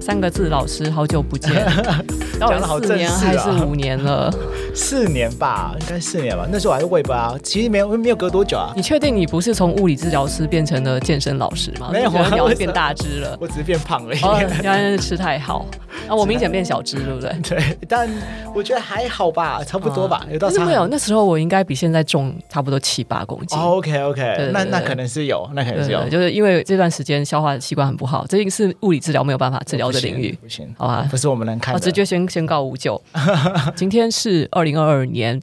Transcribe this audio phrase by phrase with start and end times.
[0.00, 1.52] 三个字，老师，好久不见，
[2.38, 4.30] 讲了好四年还是五年了？
[4.74, 6.46] 四年吧，应该四年吧。
[6.50, 8.72] 那时候我还是 Web 啊，其实没有没有隔多久啊。
[8.76, 11.90] 你确定你不是从物理治疗师变成了健身老师吗？
[11.92, 13.36] 没有，你要变大只了。
[13.40, 14.20] 我只是变胖而已。
[14.20, 15.66] 哦，原来是吃太好。
[16.06, 17.32] 啊，我明显变小只，对不对？
[17.42, 18.08] 对，但
[18.54, 20.24] 我觉得还好吧，差不多吧。
[20.30, 20.86] 有到没有？
[20.86, 23.58] 那时候我应该比现在重差不多七八公斤。
[23.58, 30.38] OK OK，那那可能是有，那可能是有，就是因为这段时间消化习惯很不好，这是物理治疗没有办法治疗的领域。
[30.40, 31.74] 不行，好吧，不是我们能看。
[31.80, 33.00] 直觉宣宣告无救。
[33.74, 35.40] 今天是二零二二年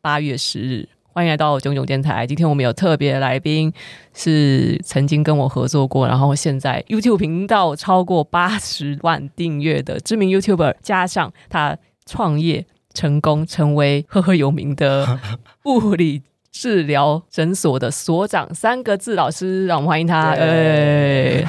[0.00, 0.88] 八月十日。
[1.12, 2.26] 欢迎来到炯炯电台。
[2.26, 3.72] 今天我们有特别来宾，
[4.12, 15.20] 是曾经跟我合作过，然后现在 YouTube 频道超过八十万订阅的知名 YouTuber，加上他创业成功，成为赫赫有名的
[15.66, 18.52] 物理治疗诊所的所长。
[18.52, 20.30] 三个字老师，让我们欢迎他。
[20.30, 21.44] 哎，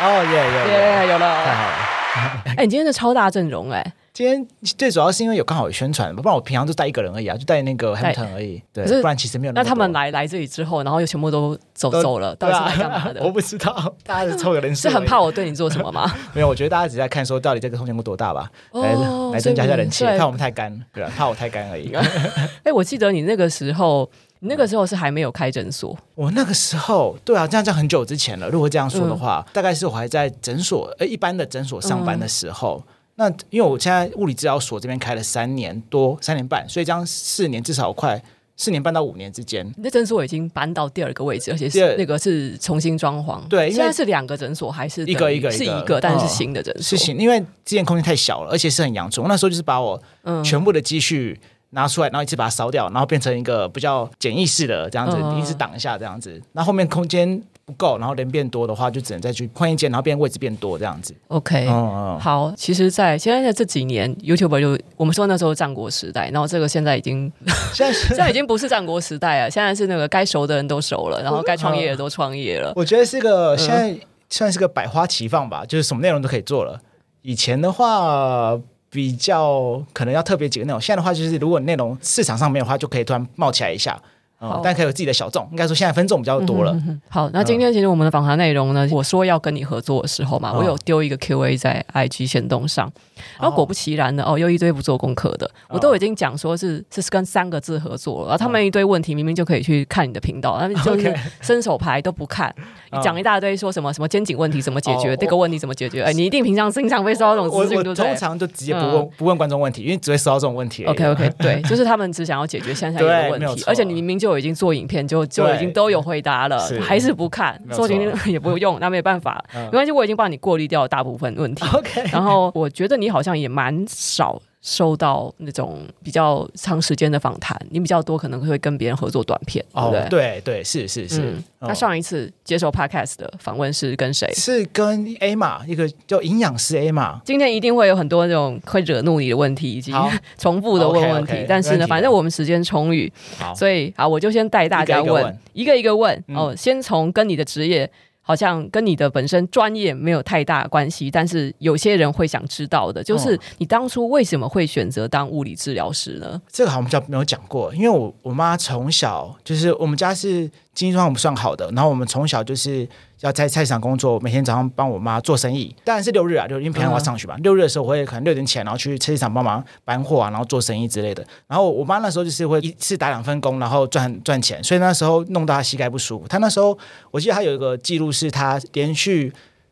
[0.00, 2.54] 哦耶耶，有了，太好了！
[2.56, 3.92] 哎，你今天的超大阵容哎。
[4.12, 8.60] 今天最主要是因为有刚好有宣传，不然我平常就带一个人而已啊，就带那个 Hampton 而已。
[8.72, 9.62] 对，不然其实没有那。
[9.62, 13.22] 那他们来来这里之后，然后又全部都走走了，到底是来干嘛的？
[13.24, 14.88] 我不知道，大家是凑个人数。
[14.88, 16.12] 是很怕我对你做什么吗？
[16.34, 18.92] 没有，我觉得大家只在看说到底这个空间有多大吧，来
[19.32, 21.92] 来增加一下人气，怕我们太干，对啊，怕我太干而已。
[22.64, 25.96] 哎，我记得你那个时候，你那个时候是还没有开诊所。
[26.16, 28.48] 我那个时候，对啊，这样讲很久之前了。
[28.48, 32.82] 如果这样说的话，大概是我还在诊所，呃，一般的诊所上班的时候。
[33.20, 38.18] 那因为我现在物理治疗所这边开了三年多，三年半，所以这样四年至少快
[38.56, 39.70] 四年半到五年之间。
[39.76, 43.46] 你的诊所已经搬到第二个位置，而且是那个是重新装潢。
[43.46, 46.82] 对，现在是两个诊所还是一个一个是一个，但是是新的诊所。
[46.82, 49.22] 是新，因为之前空间太小了，而且是很阳春。
[49.22, 50.02] 我那时候就是把我
[50.42, 51.38] 全部的积蓄
[51.72, 56.40] 拿出来，然后一次把它烧掉，然后变成一个比较简易式的这样子，一直挡一下这样子。
[56.52, 57.42] 那后面空间。
[57.64, 61.14] 不够，然后人变多的话，就只能再去换一间，然后变位置变多这样子。
[61.28, 62.52] OK，嗯嗯，好。
[62.56, 67.30] 其实在，在现在这几年，YouTuber 就我们说那时候战国时代，然后这个现在已经
[67.72, 72.72] 现在现在已经不是战国时代了，现在是那个该熟的人都熟了，然后该创业的都创业了。
[72.74, 73.96] 我觉得是个现在
[74.28, 76.80] 算是个百花齐放吧，就是什么内容都可以做了。
[77.22, 78.58] 以前的话
[78.90, 84.00] 比较可能要特别几个内容，现在的话就是如果内容市场上面的话，就可以突然冒起来一下。
[84.48, 86.72] 好但可以有自己的小众，应该说现在分众比较多了。
[86.72, 92.90] 嗯、好，那今天其实我们的访谈内容呢，嗯、我说要跟你合作的时候嘛，哦、我有丢一个 Q&A 在 IG 限动上，
[93.38, 102.54] 然后果不其然呢，哦，又一堆不做功课的，我都已经讲说是是跟三个字合作了，然后他们一堆问题明明就可以去看你的频道，他们就是 伸手牌都不看，
[102.92, 106.02] 你讲一大堆说什么什么肩颈问题怎么解决，这个问题怎么解决？
[106.02, 108.06] 哎，你一定平常经常会收到这种资讯，对不对？
[108.06, 110.84] 通常就直接不问不问观众问题，因为只会收到这种问题。
[110.84, 115.00] OK OK，对，就是他们只想要解决现在 的问题，而且你明明就已经做影片。
[115.10, 121.66] 就就已经都有回答了，是还是不看，说今天也不用，那没办法，嗯、没关系，我已经帮你过滤掉了大部分问题。
[121.74, 124.40] OK，然后我觉得你好像也蛮少。
[124.62, 130.08] 收到那种比较长时间的访谈，你比较多可能会跟别人合作短片，对不对？
[130.10, 131.34] 对对，是是是。
[131.60, 134.30] 那上一次接受 Podcast 的访问是跟谁？
[134.34, 137.18] 是跟 Emma，一个叫营养师 Emma。
[137.24, 139.92] 今天一定会有很多那种会惹怒你的问题，以及
[140.38, 141.46] 重复的问问题。
[141.48, 143.10] 但是呢，反正我们时间充裕，
[143.56, 146.54] 所以好，我就先带大家问，一个一个问哦。
[146.54, 147.90] 先从跟你的职业。
[148.22, 156.40] 好像跟你的本身专业没有太大关系，但是有些人会想知道的，就是你当初为什么会选择当物理治疗师呢？
[156.48, 160.50] 这个好像比较没有讲过，因为我我妈从小就是我们家是。
[160.80, 162.88] 经济状况不算好的，然后我们从小就是
[163.20, 165.76] 要在菜市场工作，每天早上帮我妈做生意。
[165.84, 167.36] 当然是六日啊，就因为平常我要上学嘛。
[167.36, 171.22] 嗯、六日的时候，我会可能六点起来，然后去菜市场帮忙搬货啊，然后做生意之类的。
[171.46, 176.26] 然后我妈那时候就是会一次打两份工，然后赚赚钱，所以那时候弄到她膝盖不舒服。
[176.26, 176.76] 她那时候
[177.10, 179.30] 我记得她有一个记录，是她连续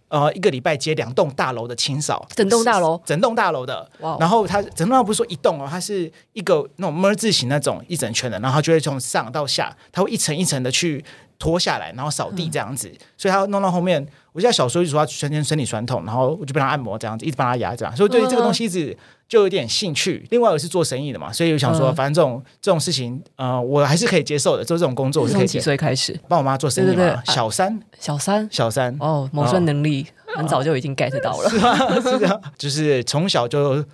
[0.08, 3.88] 呃一个礼拜接两栋大楼的清扫，整栋大楼，整栋大楼的。
[4.00, 11.04] Wow 然后他整栋大楼不是说一栋哦，它是一个那种 “M” 字形那种一整圈的，然后她就会从上到下，它会一层一层的去。
[11.40, 18.98] 拖下来，然后扫地这样子，嗯、所以他弄到后面，我记得小时候就说他全身身体酸痛，然后我就帮他按摩这样子，一直帮他压这样，所以对于这个东西一直
[19.28, 20.26] 就有点兴趣。
[20.30, 24.64] 另外我是做生意的嘛，所以我想说，反正这种、嗯、这种事情，呃，我还是可以接受的。
[24.64, 25.46] 做这种工作我是可以。
[25.46, 26.94] 从几岁开始帮我妈做生意嘛？
[26.94, 32.40] 对对对小三，小三，小三哦，谋生能力很早就已经 get 到了， 哦、是啊？
[32.56, 33.84] 就是从小就。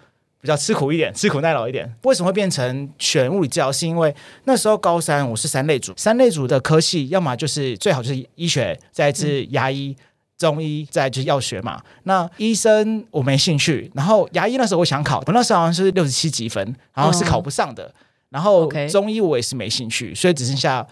[0.40, 1.90] 比较吃苦一点，吃苦耐劳一点。
[2.02, 3.72] 为什么会变成选物理治疗？
[3.72, 4.14] 是因为
[4.44, 10.04] 那时候高三我是三类组，三类组的科系，要么就是最好就是医学，再是牙医、嗯、
[10.38, 11.82] 中医，再就是药学嘛。
[12.04, 17.84] 那医生我没兴趣，然后牙医那时候我想考，我那时候好像是六十七级分，然后是考不上的。
[17.84, 17.92] 哦
[18.34, 20.84] 然后中医我也是没兴趣，所以只剩下。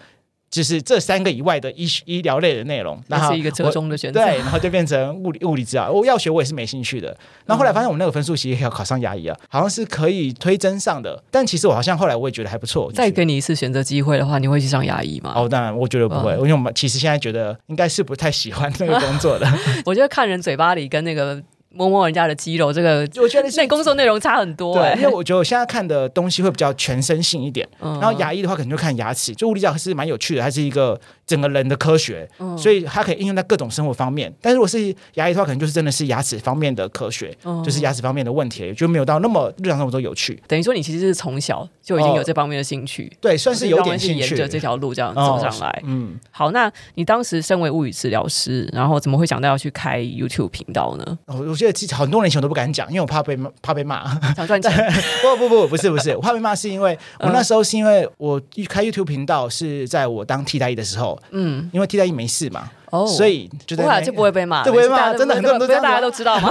[0.53, 4.23] 就是这三个以外的医医疗类的内容，那是一个折中的选择。
[4.23, 5.91] 对，然后就变成物理 物理治疗。
[5.91, 7.07] 我药学我也是没兴趣的。
[7.47, 11.21] 然后后来发现我那个分数其实也要考上牙医啊，好像是可以推甄上的。
[11.31, 12.91] 但其实我好像后来我也觉得还不错。
[12.91, 15.33] 再给你一次选择机会的话，你会去上牙医吗？
[15.35, 19.51] 哦，当然我觉得不会，因为我们其实现在觉得应该是不太喜欢那个工作的。
[19.85, 21.41] 我觉得看人嘴巴里跟那个。
[21.73, 24.93] 摸摸人家的肌肉，这个我觉得那 工作内容差很多，欸。
[24.93, 27.67] 对，因为我觉得我现在看的东西会比较全身性一点。
[27.81, 29.33] 嗯，然后牙医的话，可能就看牙齿。
[29.33, 34.31] 就物理治疗是蛮有趣的，它是一个整个人的科学，嗯，所以它可以应用在各种生活方面。
[34.39, 40.41] 但如果是牙医的话，可能就是真的是牙齿方面的科学，嗯，就是牙齿方面的问题，就没有到那么日常生活中有趣。
[40.47, 45.69] 等于说，你其实是从小就已经有这方面的兴趣，哦，对，算是有点兴趣，沿着这条路这样走上来。
[45.69, 51.17] 哦，嗯，好，那你当时身为物理治疗师，然后怎么会想到要去开 YouTube 频道呢？
[51.25, 52.43] 我我觉得其实很多年前。
[52.43, 54.03] 都不敢讲，因为我怕被 怕被骂。
[54.35, 54.69] 想赚钱？
[55.23, 66.49] 不不不，不是不是， 我怕被骂是因为我那时候是因为我一开 YouTube 频道是在我当替代役的时候，嗯，因为替代役没事嘛，哦，所以就在就不会被骂，就不会骂，真的很多人都大家都知道吗？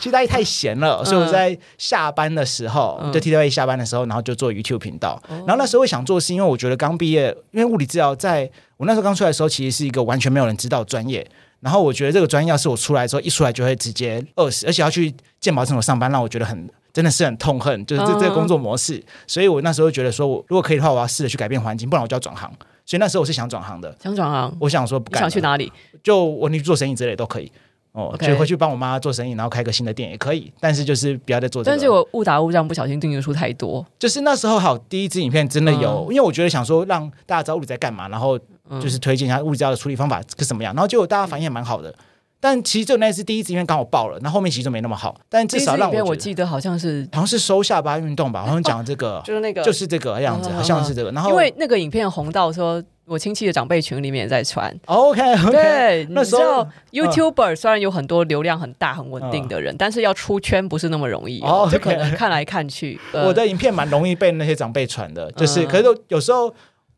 [0.00, 5.22] 替代役太闲了，所以我在下班的时候，就替代役下班的时候，然后就做 YouTube 频道。
[5.28, 11.24] 然后那时候我想做，是因为我觉得刚毕业，因为物理治疗在我那时候刚出来的时候，其实是一个完全没有人知道专业。
[11.60, 19.00] 然后我觉得这个专业要是我出来之后一出来就会直接饿死，而且要去健保诊所上班，让我觉得很真的是很痛恨，就是这这个工作模式。
[19.28, 22.52] 所以我那时候觉得说，我如果可以的话，我要试着去改变环境，不然我就要转行。
[22.84, 24.56] 所以那时候我是想转行的，想转行。
[24.60, 25.72] 我想说不干，想去哪里？
[26.02, 27.50] 就我你做生意之类都可以
[27.92, 30.52] 哦，就回去帮我妈做生意，然后开个新的店也可以。
[30.58, 31.76] 但是就是不要再做这个。
[31.76, 38.38] 但是我误打误撞不小心订阅数太多，就是那时候好第一支影片真的有，因为我觉得想说让大家知道物理在干嘛，然后
[38.80, 41.94] 就是推荐一下物理治疗的处理方法是什么样，然后结果大家反应也蛮好的。
[42.42, 45.14] 但其实就那次第一次因为刚好爆了，那后，面其实就没那么好。
[45.28, 51.12] 但至少让我，我记得好像是好像是收下巴运动吧，好像讲这个、啊、 就是那个就是这个样子，好像是这个。
[51.12, 54.76] 然后因为那个影片红到说，我亲戚的长辈群里面也在传。
[54.86, 63.00] OK OK，对， 那时候 YouTuber 虽然有很多流量很大很稳定的人，嗯、但是要出圈不是那么容易、哦，就可能看来看去。
[63.12, 66.52] 我的影片蛮容易被那些长辈传的，就是、嗯、可是有时候。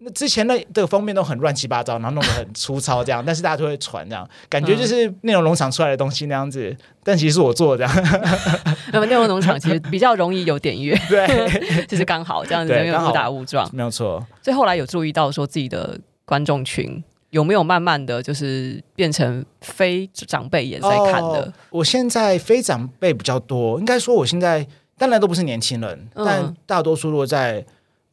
[0.05, 8.35] 那之前的这个封面都很乱七八糟，然后弄得很粗糙，这样，但是大家都会传这样， 感觉就是内容农场出来的东西那样子，但其实是我做的这样。
[8.93, 14.25] 那么内容农场其实比较容易有点阅，对， 就是刚好这样子，没有误打误撞，没有错。
[14.43, 21.41] 所以后来有注意到说自己的观众群有没有慢慢的就是变成非长辈也在看的。
[21.41, 24.67] 哦，我现在非长辈比较多，应该说我现在
[24.99, 27.65] 当然都不是年轻人，嗯，但大多数落在。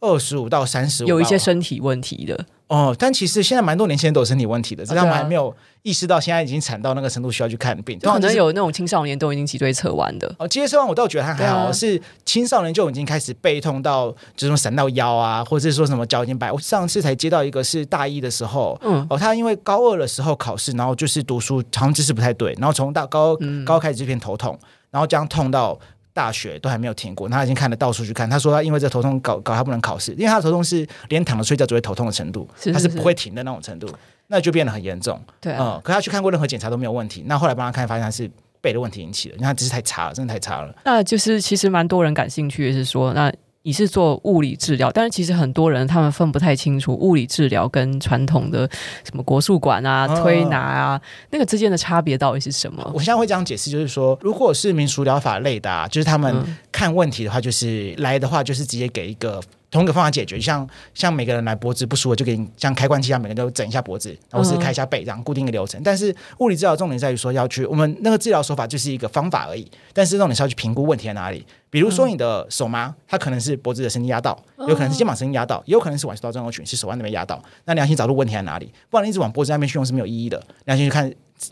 [0.01, 5.53] 二十五到三十五，有一些身体问题的哦，但其实现在蛮多年轻人都有身体问题的，只是他们还没有
[5.83, 7.99] 意识到现在已经惨到那个程度需要去看病。
[7.99, 16.51] 可能有那种青少年都已经脊椎侧弯的哦，脊椎侧弯我倒觉得还好，啊，是青少年就已经开始背痛到这种闪到腰啊，或者是说什么脚已经白。
[16.51, 24.57] 我上次才接到一个是大一的时候，嗯，哦，他因为高二的时候考试，然后就是读书好像知识不太对，然后从大高高开始就变头痛，
[24.89, 25.77] 然后这样痛到。
[26.13, 28.29] 大学都还没有停过，他已经看了到处去看。
[28.29, 33.87] 他说他因为这头痛搞搞他不能考试，因为他的头痛是连躺着睡觉都会头痛的程度，他是不会停的那种程度，
[34.27, 35.19] 那就变得很严重。
[35.39, 37.23] 对、啊，嗯，可他去看过任何检查都没有问题。
[37.27, 38.29] 那后来帮他看，发现他是
[38.59, 40.75] 背的问题引起的，因为他只是太差了，真的太差了。
[40.83, 43.31] 那就是其实蛮多人感兴趣的是说那。
[43.63, 48.67] 你是做物理治疗，但是其实很多人他们分不太清楚物理治疗跟传统的
[49.03, 52.83] 什么国术馆啊、推拿啊、哦、那个之间的差别到底是什么？
[52.93, 59.41] 我现在会这样解释，就是说，如果是民俗疗法类的，啊，就是他们看问题的话，就是来的话，就是直接给一个。
[59.69, 65.81] 同一个方法解决，像像每个人来脖子不舒服，就给你像开关器一样，每个人都整一下脖子，然后是开一下背，这样固定一个流程。
[65.81, 69.65] 但是物理治疗重点在于说要去，我们那个治疗手法就是一个方法而已。
[69.93, 71.45] 但是重点是要去评估问题在哪里。
[71.71, 77.41] 比如说你的手麻，它可能是脖子的神经压到，有可能是肩膀神经压到，也有可能是腕手到症候群是手腕那边压到。
[77.65, 80.39] 那良心找出问题在哪里，不然你一直往脖子那边去用是没有意义的。
[80.65, 81.11] 良心去看。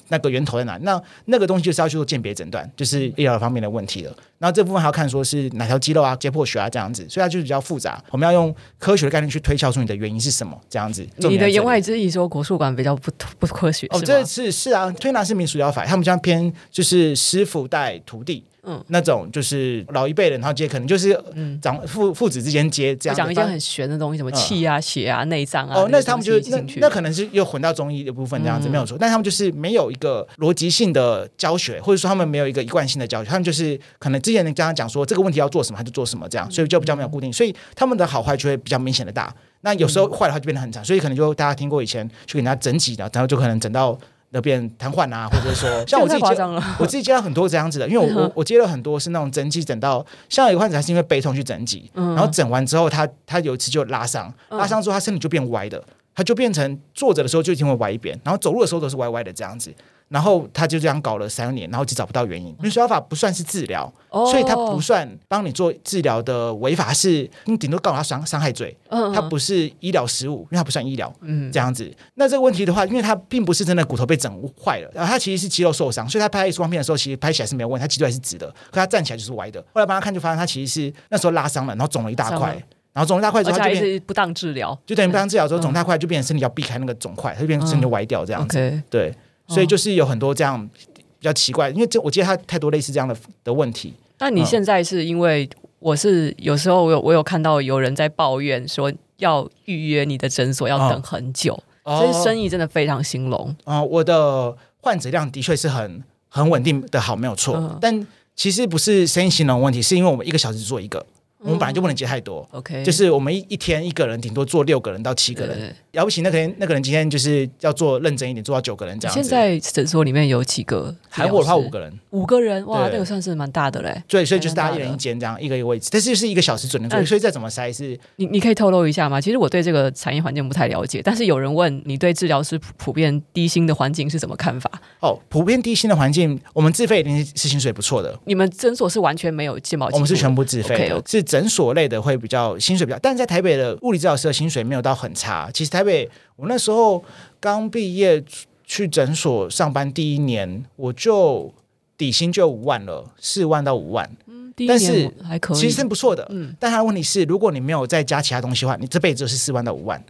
[0.09, 0.77] 那个源头在哪？
[0.83, 4.15] 那那个东西就是要去做鉴别诊断，就是医疗方面的问题了。
[4.37, 7.99] 然后这部分还要看说是哪条肌肉啊、解剖学啊这样子，所以它就是比较复杂。
[8.11, 11.03] 我们要用科学的概念去推敲出你的原因是什么，这样子。
[11.15, 13.87] 你的言外之意说国术馆比较不不科学？
[13.87, 18.43] 哦，这次是啊，推拿是民俗疗法，他们这样偏就是师傅带徒弟。
[18.63, 21.17] 嗯，那种就是老一辈人，然后接可能就是
[21.61, 25.75] 长父父子之间接这样讲一些很玄的东西，什么气啊、血啊、内脏啊。
[25.79, 39.33] 哦，那他们就那那可能是又混到中医的部分这样子没有错，但他们就是没有一个逻辑性的教学，或者说他们没有一个一贯性的教学，他们就是可能之前你刚刚讲说这个问题要做什么，他就做什么这样，所以就比较没有固定，所以他们的好坏就会比较明显的大。
[39.61, 43.97] 那有时候坏的话就变得很长，所以可能就大家听过以前去给人家整脊的，然后就可能整到。
[44.31, 46.35] 那边瘫痪啊， 或者说 像我自己接，
[46.79, 55.83] 我自己接到很多这样子的，因为我我我接了很多是那种整脊整到，像有一个患者他是因为悲痛去整脊，然后整完之后他他有一次就拉伤，拉伤之后他身体就变歪的，
[56.13, 59.73] 他就变成坐着的时候就一定会歪一边，然后走路的时候都是歪歪的这样子。
[60.09, 62.49] 然后他就这样搞了三年，然后就找不到原因。
[62.61, 68.75] 因为法不算是治疗，哦、所以他不算帮你做治疗的违法是，你顶多告他伤伤害罪。
[68.89, 71.13] 嗯，他不是医疗失误，因为他不算医疗。
[71.21, 71.95] 嗯，这样子。
[72.15, 79.61] 那这个问题的话，因为他并不是真的骨头被整坏了，然后他其实是肌肉受伤，所以他拍 X 光片的时候，其实拍起来是没有问题，他脊椎还是直的，可他站起来就是歪的。
[79.73, 82.53] 后来帮他看，就发现他其实是那时候拉伤了，然后肿了一大块，
[82.93, 88.57] 然后肿了一大块之后他就变不当治疗，就等于不当治疗之后肿大块就变成身体要避开那个肿块，他就变成身体歪掉这样子。
[88.57, 89.13] 嗯、对。
[89.49, 93.13] 所以就是有很多这样比较奇怪，因为这我记得他太多类似这样的
[93.43, 93.93] 的问题。
[94.19, 103.87] 那你现在是因为我是有时候我有我有看到有人在抱怨说要预约你的诊所要等很久，哦、所以生意真的非常兴隆啊、哦！
[103.89, 107.55] 我的患者量的确是很很稳定的好，没有错。
[107.57, 111.05] 嗯、但其实不是生意兴隆问题，是因为我们一个小时做一个。
[111.41, 119.21] 我们本来就不能接太多，OK，就是我们一一天一个人顶多做六个人到七个人，了不起那个人那个人今天就是要做认真一点，做到九个人这样子。
[119.21, 120.93] 现在诊所里面有几个？
[121.07, 124.03] 还我的话五个人，五个人哇，那个算是蛮大的嘞。
[124.07, 127.97] 对，所以就是大家一人一间这样，一个一个位置，但是就是一个小时准的做，所以再怎么塞是。
[128.17, 129.21] 你你可以透露一下吗？
[129.21, 134.69] 其实我对这个产业环境不太了解，但是有人问你对治疗师普遍低薪的环境是怎么看法？
[134.99, 138.19] 哦，普遍低薪的环境，我们自费一定是薪水不错的。
[138.25, 139.87] 你们诊所是完全没有健保？
[139.93, 141.99] 我们是全部自费的，是诊所类的。
[141.99, 145.51] 会比较薪水比较，但是在台北的物理治疗师的薪水没有到很差。
[145.53, 147.03] 其实台北我那时候
[147.39, 148.23] 刚毕业
[148.63, 151.53] 去诊所上班第一年，我就
[151.97, 154.09] 底薪就五万了，四万到五万。
[154.27, 156.25] 嗯，但是还可以，其实是不错的。
[156.31, 160.01] 嗯，但他的问题是，如果你没有再加其他东西的话，你这辈子就是四万到五万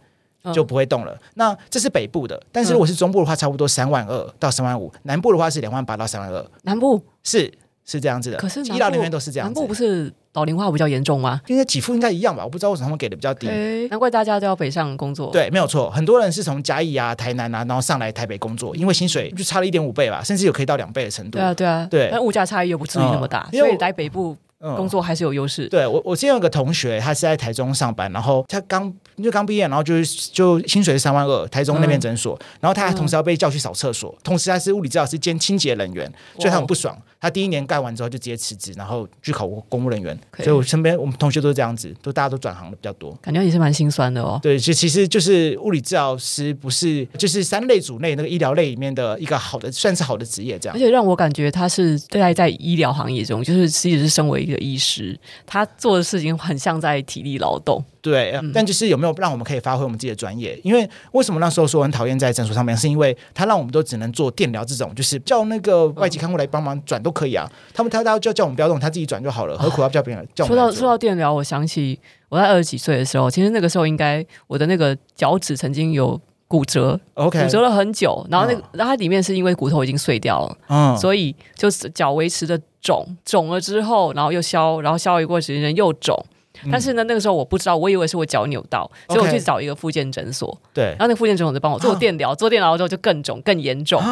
[0.54, 1.12] 就不会动了。
[1.12, 6.50] 嗯、那这是北部的，但是如果是中部的话，差不多三万二到三万五；南部的话是两万八到三万二。
[6.62, 7.52] 南部是
[7.84, 9.54] 是这样子的，可是医疗人员都是这样子。
[9.58, 10.12] 南部不是。
[10.34, 11.40] 老龄化比较严重吗？
[11.48, 13.48] 应该给付应该一样吧，我不知道为什么他们给的比较低。
[13.48, 15.30] 欸、难怪大家都要北上工作。
[15.32, 21.38] 对，没有错，很多人是从嘉义啊、台南啊，然后上来台北工作，因为薪水就差了一点五倍吧，甚至有可以到两倍的程度。
[21.38, 22.08] 对啊，对啊，对。
[22.12, 25.68] 但物价差异又不至于那么大，嗯、所以来北部工作还是有优势。
[25.68, 36.96] 对我，我之前有个同学，他是在台中上班，然后他刚就刚毕业，然后就是就薪水是三万二，台中那边诊所，嗯、然后他还同时要被叫去扫厕所，嗯、同时他是物理治疗师兼清洁人员，所以他很不爽。
[37.22, 40.18] 他第一年干完之后就直接辞职，然后去考公务人员。
[40.38, 43.12] 所以我身边我们同学都是这样子，都大家都转行的比较多。
[43.20, 44.40] 感觉也是蛮心酸的哦。
[44.42, 50.74] 对，就其实就是物理治疗师不是就是三类组内那个医疗类里面的一个好的，算是好的职业这样。
[50.74, 57.82] 而且让我感觉他是对待在医疗行业中，就是其实是身为一个医师，他做的事情很像在体力劳动。
[58.02, 60.58] 对，但就是有没有让我们可以发挥我们自己的专业？
[60.64, 67.50] 因为为什么那时候说很讨厌在诊所上面，是因为他让我们都只能做电疗这种，就是叫那个外籍看护来帮忙转都可以啊。
[67.74, 70.56] 他们他他叫叫我们不要动，他自己转就好了，何苦要叫别人叫我们？
[70.56, 71.98] 说到说到电疗，我想起
[72.30, 76.18] 我在二十几岁的时候，其实那个时候应该我的那个脚趾曾经有
[76.50, 86.26] 骨折，OK，骨折了很久，然后那个然后它里面是因为骨头已经碎掉了，嗯，所以就是脚维持的肿，肿了之后，然后又消，然后消一过时间又肿。
[86.70, 90.58] 但是呢，那个时候我不知道，我以为是我脚扭到，所以我去找一个复健诊所。
[90.74, 94.02] 对，然后那个复健诊所就帮我做电疗，做电疗之后就更肿、更严重。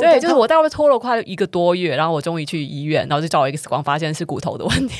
[0.00, 4.94] 对，就是我大概拖了快一个多月，然后我终于去医院，然后就照 X 光，发现是骨头的问题。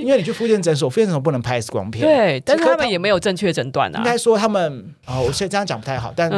[0.00, 2.04] 因为你去复健诊所，复健诊所不能拍 X 光片。
[2.04, 3.98] 对，但是他们也没有正确诊断啊。
[3.98, 6.30] 应该说他们哦，我现在这样讲不太好，但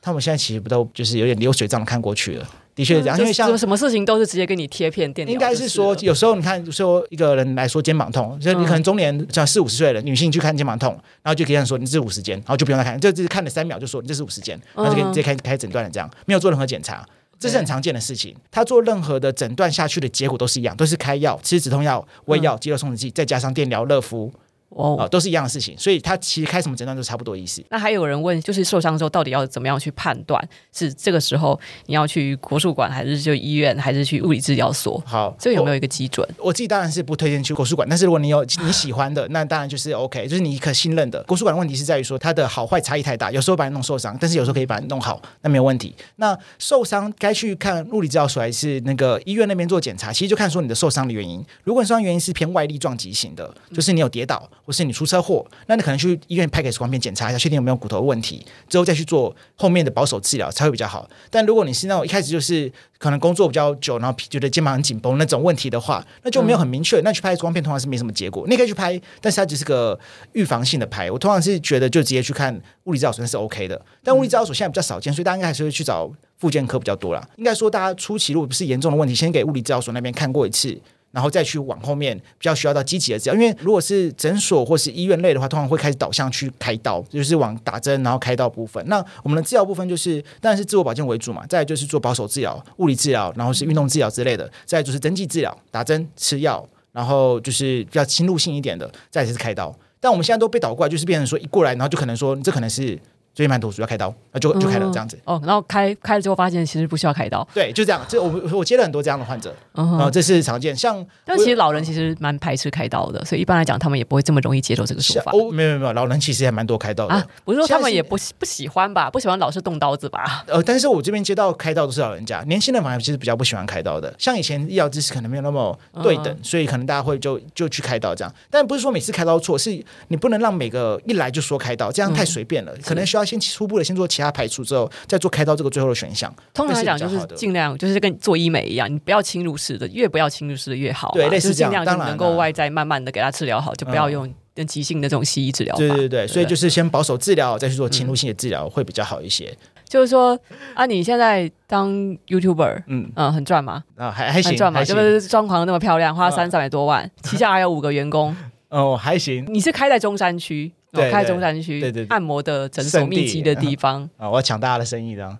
[0.00, 2.46] 他们现在其实不都就是有点流水账看过去了。
[2.78, 5.32] 的确是这样，因为像什么事情都是直接给你贴片电疗。
[5.32, 10.92] 应该是说，有时候你看，说一个人来说肩膀痛，就你可能中年像四五十岁的女性去看肩膀痛，
[11.22, 17.04] 然后就可以跟人说你这是五十肩，然后就不用再看，就只是看了三秒就说你这是五十肩，然后就可以直接开开诊断了，这样没有做任何检查，
[17.40, 18.32] 这是很常见的事情。
[18.52, 24.32] 他做任何的诊断下去的结果都是一样，都是开药、吃止痛药、胃药、肌肉松弛剂，再加上电疗、热敷。
[24.70, 25.00] 哦、oh.
[25.00, 27.64] 呃，都是一样的事情，所以他其实开什么诊断都差不多意思。
[27.70, 30.46] 那还有人问，就是受伤之后到底要怎么样去判断？
[30.72, 35.02] 是这个时候你要去国术馆，还是就医院，还是去物理治疗所？
[35.06, 36.28] 好，这个有没有一个基准？
[36.36, 41.22] 我，我自己当然是不推荐去国术馆，但是如果你有你喜欢的，那当然就是 OK，就是你可信任的。
[41.24, 45.94] 国术馆的问题是在于说它的好坏差异太大，有时候把你弄受伤，但是有时候可以把你弄好，那没有问题。
[46.16, 50.12] 那受伤该去看物理治疗所还是那个医院那边做检查？
[50.12, 51.42] 其实就看说你的受伤的原因。
[51.64, 54.48] 如果你受伤原因是偏外力撞击型的，就是你有跌倒。
[54.68, 61.08] 或是你出车祸，那你可能去医院拍个 X 光片检查一下，确定有没有骨头问题，之后再去做后面的保守治疗才会比较好。
[61.30, 68.46] 但如果你是那种一开始就是可能工作比较久，然后觉得肩膀很紧绷那种问题的话，那就没有很明确，嗯、那去拍 X 光片通常是没什么结果。
[68.46, 69.98] 你可以去拍，但是它只是个
[70.34, 71.10] 预防性的拍。
[71.10, 77.26] 我通常是觉得就直接去看物理治疗所那是 OK 的，但物理治疗所现在比较少见，所以大家应该还是会去找复健科比较多啦。
[77.36, 80.78] 应该说，大家初期如果不是严重的问题，先给物理治疗所那边看过一次。
[81.18, 88.80] 然后再去往后面比较需要到积极的治疗，因为如果是诊所或是医院类的话，通常会开始导向去开刀，就是往打针然后开刀部分。
[88.86, 99.76] 那我们的治疗部分就是当然是自我保健为主嘛，再就是做保守治疗、物理治疗，然后是运动治疗之类的，再就是针剂治疗、打针、吃药，然后就是比较侵入性一点的，再就是开刀。
[99.98, 102.96] 但我们现在都被倒过来，就是变成说一过来，然后就可能说这可能是。
[103.38, 105.16] 椎间盘突出要开刀，那就就开了这样子。
[105.24, 107.46] 哦，然后开开了之后发现其实不需要开刀。
[107.54, 108.04] 对，就这样。
[108.08, 110.76] 这我我接了很多这样的患者，啊，这是常见。
[110.76, 115.30] 像但其实老人其实蛮排斥开刀的，所以一般来讲他们也不会这么容易接受这个说法。
[115.32, 117.28] 哦，没有没有，老人其实也蛮多开刀的。
[117.44, 119.08] 不是说他们也不不喜欢吧？
[119.08, 120.44] 不喜欢老是动刀子吧？
[120.48, 124.12] 呃，但是我这边接到开刀都是老人家，年轻人反而其实比较不喜欢开刀的。
[124.18, 128.34] 像以前医疗知识可能没有那么对等，所以可能大家会就就去开刀这样。
[128.50, 129.70] 但不是说每次开刀错，是
[130.08, 132.72] 你不能让每个一来就说开刀，这样太随便了。
[132.84, 134.08] 可能需要先初步的先做。
[134.08, 136.34] 其他排除之后，再做开刀这个最后的选项。
[136.54, 141.12] 通常来讲，就是尽量就是跟做医美一样，你不要侵入式的，越不要侵入式的越好。
[141.12, 145.76] 对，类似这样，尽量就能够外在慢慢的给他治疗好，就不要用跟急性的这种西医治疗。
[145.76, 149.54] 对对对，所以就是先保守治疗，再去做侵入性的治疗会比较好一些。
[149.86, 150.38] 就是说
[150.74, 151.92] 啊，你现在当
[152.26, 153.84] YouTuber，嗯嗯，很赚吗？
[153.96, 154.82] 啊，还还行，赚吗？
[154.82, 158.34] 就是装潢那么漂亮，花三三百多万，旗下还有五个员工。
[158.70, 159.46] 哦，还行。
[159.48, 160.72] 你是开在中山区？
[160.90, 165.38] 对，开中山区，对对，按摩的诊所密集的地方啊，我要抢大家的生意，这样。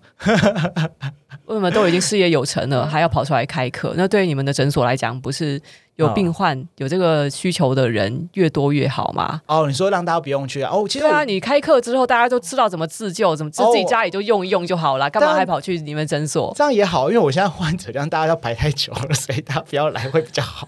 [1.45, 3.93] 为什么都已经事业有成了，还要跑出来开课？
[3.97, 5.59] 那对于你们的诊所来讲，不是
[5.95, 9.41] 有病患有这个需求的人越多越好吗？
[9.47, 16.53] 哦，你说让大家不用去哦，其实对啊，你开课之后，大家都知道怎么自救，怎么自己家里就用一用就好了，干嘛还跑去你们诊所？
[16.55, 20.67] 这样也好，因为我现在患者让大家要排太久了，所以大家不要来会比较好。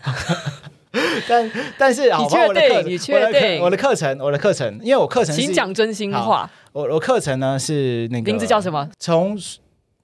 [1.27, 2.91] 但但是，你确定？
[2.91, 3.61] 你确定？
[3.61, 6.49] 我的课程，我的课程，因为我课程，请讲真心话。
[6.73, 8.89] 我我课程呢是那个名字叫什么？
[8.99, 9.37] 从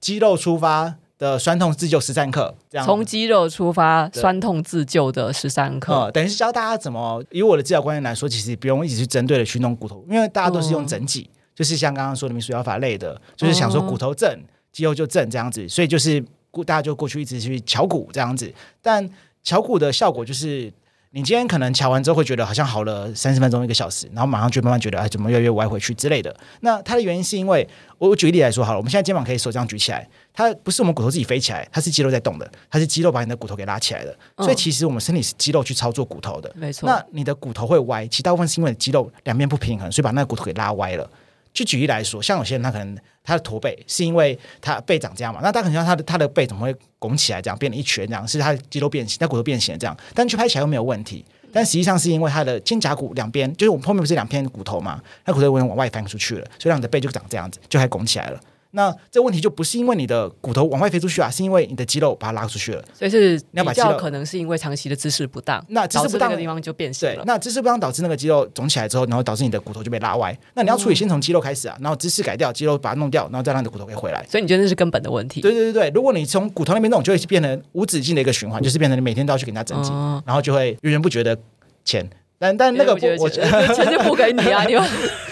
[0.00, 2.54] 肌肉出发的酸痛自救实战课。
[2.70, 5.94] 这样，从肌肉出发，酸痛自救的十三课。
[5.94, 7.22] 嗯，等于是教大家怎么。
[7.30, 16.18] 以我的治疗观念来说，其实不用一直去针对的去弄骨头，因为大家都是用整脊，嗯、就是像刚刚说的民俗疗法类的，就是想说骨头正，嗯、肌肉就正这样子，所以就是
[16.64, 19.06] 大家就过去一直去敲骨这样子，但。
[19.42, 20.72] 乔骨的效果就是，
[21.12, 26.34] 你今天可能敲完之后会觉得好像好了三十分钟一个小时，然后马上就慢慢觉得哎，怎么越来越歪回去之类的。
[26.60, 34.14] 那它的原因是因为我我举个例来说好了，我们现在肩膀可以手这样举起来，它不是我们骨头自己飞起来，它是肌肉在动的，它是肌肉把你的骨头给拉起来的。
[34.38, 36.86] 所以其实我们身体是肌肉去操作骨头的，没错。
[36.86, 41.10] 那你的骨头会歪，其实大部分是因为肌肉两边不平衡，所以把那个骨头给拉歪了。
[41.58, 58.40] 就举例来说，像有些人他可能他的驼背是因为他背长这样嘛，那他可能他的他的背怎么会拱起来这样变了一圈这样，是他的肌肉变形，他骨头变形这样，但去拍起来又没有问题，但实际上是因为他的肩胛骨两边，就是我们后面不是两片骨头嘛，他骨头往往外翻出去了，所以让你的背就长这样子，就还拱起来了。
[58.72, 62.84] 那这问题就不是因为你的骨头往外飞出去啊，是因为你的肌肉把它拉出去了。
[62.92, 67.24] 所以是你要把肌肉可能是因为长期的姿势不当，那姿势不当的地方就变形了。
[67.26, 70.38] 那姿势不当导致那个肌肉肿起来之后，然后导致你的骨头就被拉歪。
[70.54, 74.24] 那你要处理，先从肌肉开始啊，然后姿势改掉，肌肉把它弄掉，然后再让你的骨头给回来。
[74.28, 75.40] 所以你觉得这是根本的问题？
[75.40, 81.36] 对对对对，如果你从骨头那边弄，就会变成无止境的一个循环，就是变成你每天都要去给人家整紧，嗯、然后就会源源不绝的
[81.84, 82.08] 钱。
[82.38, 84.82] 但但那个不，我觉得钱就不给你啊， 你们。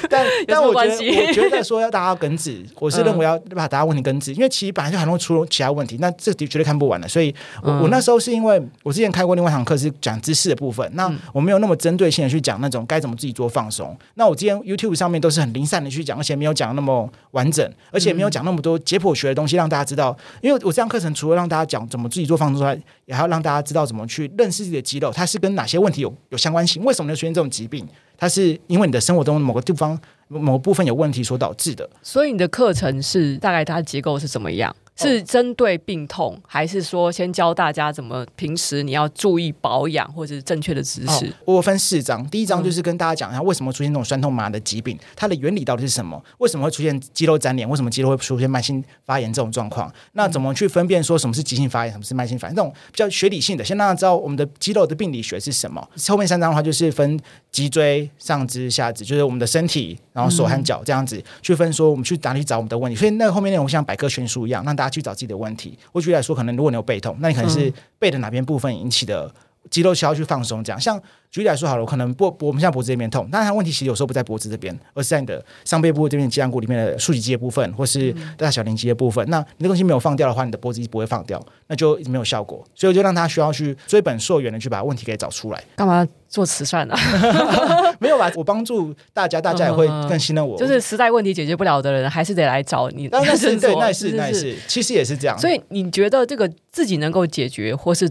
[0.08, 7.08] 但 但我觉得，我觉得说要大家根治， 我是认为要把大家问题根治，因为其实本来就很容易出其他问题，那这绝对看不完的。
[7.08, 13.96] 所以我，我我那时候是因为我之前开过另外一堂课是讲姿势的部分，那我没有那么针对性的去讲那种该怎么自己做放松。
[14.14, 20.16] 那我之前 YouTube 上面都是很零散的去讲，而且没有讲那么完整，而且没有讲那么多解剖学的东西让大家知道。
[20.40, 27.86] 因为我这样课程除了让大家讲怎么自己做放松之外，也要让大家知道怎么去认识自己的肌肉，它是跟哪些问题有有相关性，为什么会出现这种疾病？
[28.18, 31.88] 它是因为你的生活中某个地方某部分有问题所导致的。
[32.02, 34.74] 所以你的课程是大概它的结构是怎么样？
[34.96, 41.32] 是针对病痛，还是说先教大家怎么平时你要注意保养或者是正确的姿势？
[41.44, 46.22] 我分四章，第一章就是跟大家讲一下为什么出现这种酸痛麻的疾病，它的原理到底是什么？
[46.38, 47.68] 为什么会出现肌肉粘连？
[47.68, 49.92] 为什么肌肉会出现慢性发炎这种状况？
[50.12, 52.56] 那怎么去分辨说什么是急性发炎，什么是慢性发炎？
[52.56, 55.86] 这种比较学理性的，先让大家知道我们的肌肉的病理学是什么。
[56.08, 62.96] 后面三章的话就是分脊椎、上肢、下肢，就是我们的身体，然后手和脚这样子去分，说我们去哪里找我们的问题。
[62.96, 65.78] 所以那后面内容像百科全书一样，让大家去找自己的问题。
[65.92, 69.32] 我举例来说，可能如果你有背痛，那你可能是背的哪边部分引起的
[69.70, 70.62] 肌肉需要去放松。
[70.62, 71.00] 这样，像
[71.30, 79.24] 举例来说好了，我可能脖我们现在脖子这边痛，但是它问题其实有时候不在脖子这边，而是在你的上背部这边脊梁骨里面的竖脊肌的部分，或是大小臀肌的部分。
[79.28, 82.64] 那你的东西没有放掉的话，你的脖子一直不会放掉，那就没有效果。
[82.74, 85.62] 所以我就让他需要去追本溯源的去把问题给找出来。
[85.76, 86.98] 干嘛做慈善啊？
[88.00, 88.30] 没有吧？
[88.36, 90.56] 我帮助大家，大家也会更信任我。
[90.56, 93.08] 就是实在问题解决不了的人，还是得来找你。
[93.12, 95.38] 那是对，那是那是，其实也是这样。
[95.38, 98.10] 所以你觉得这个自己能够解决，或是？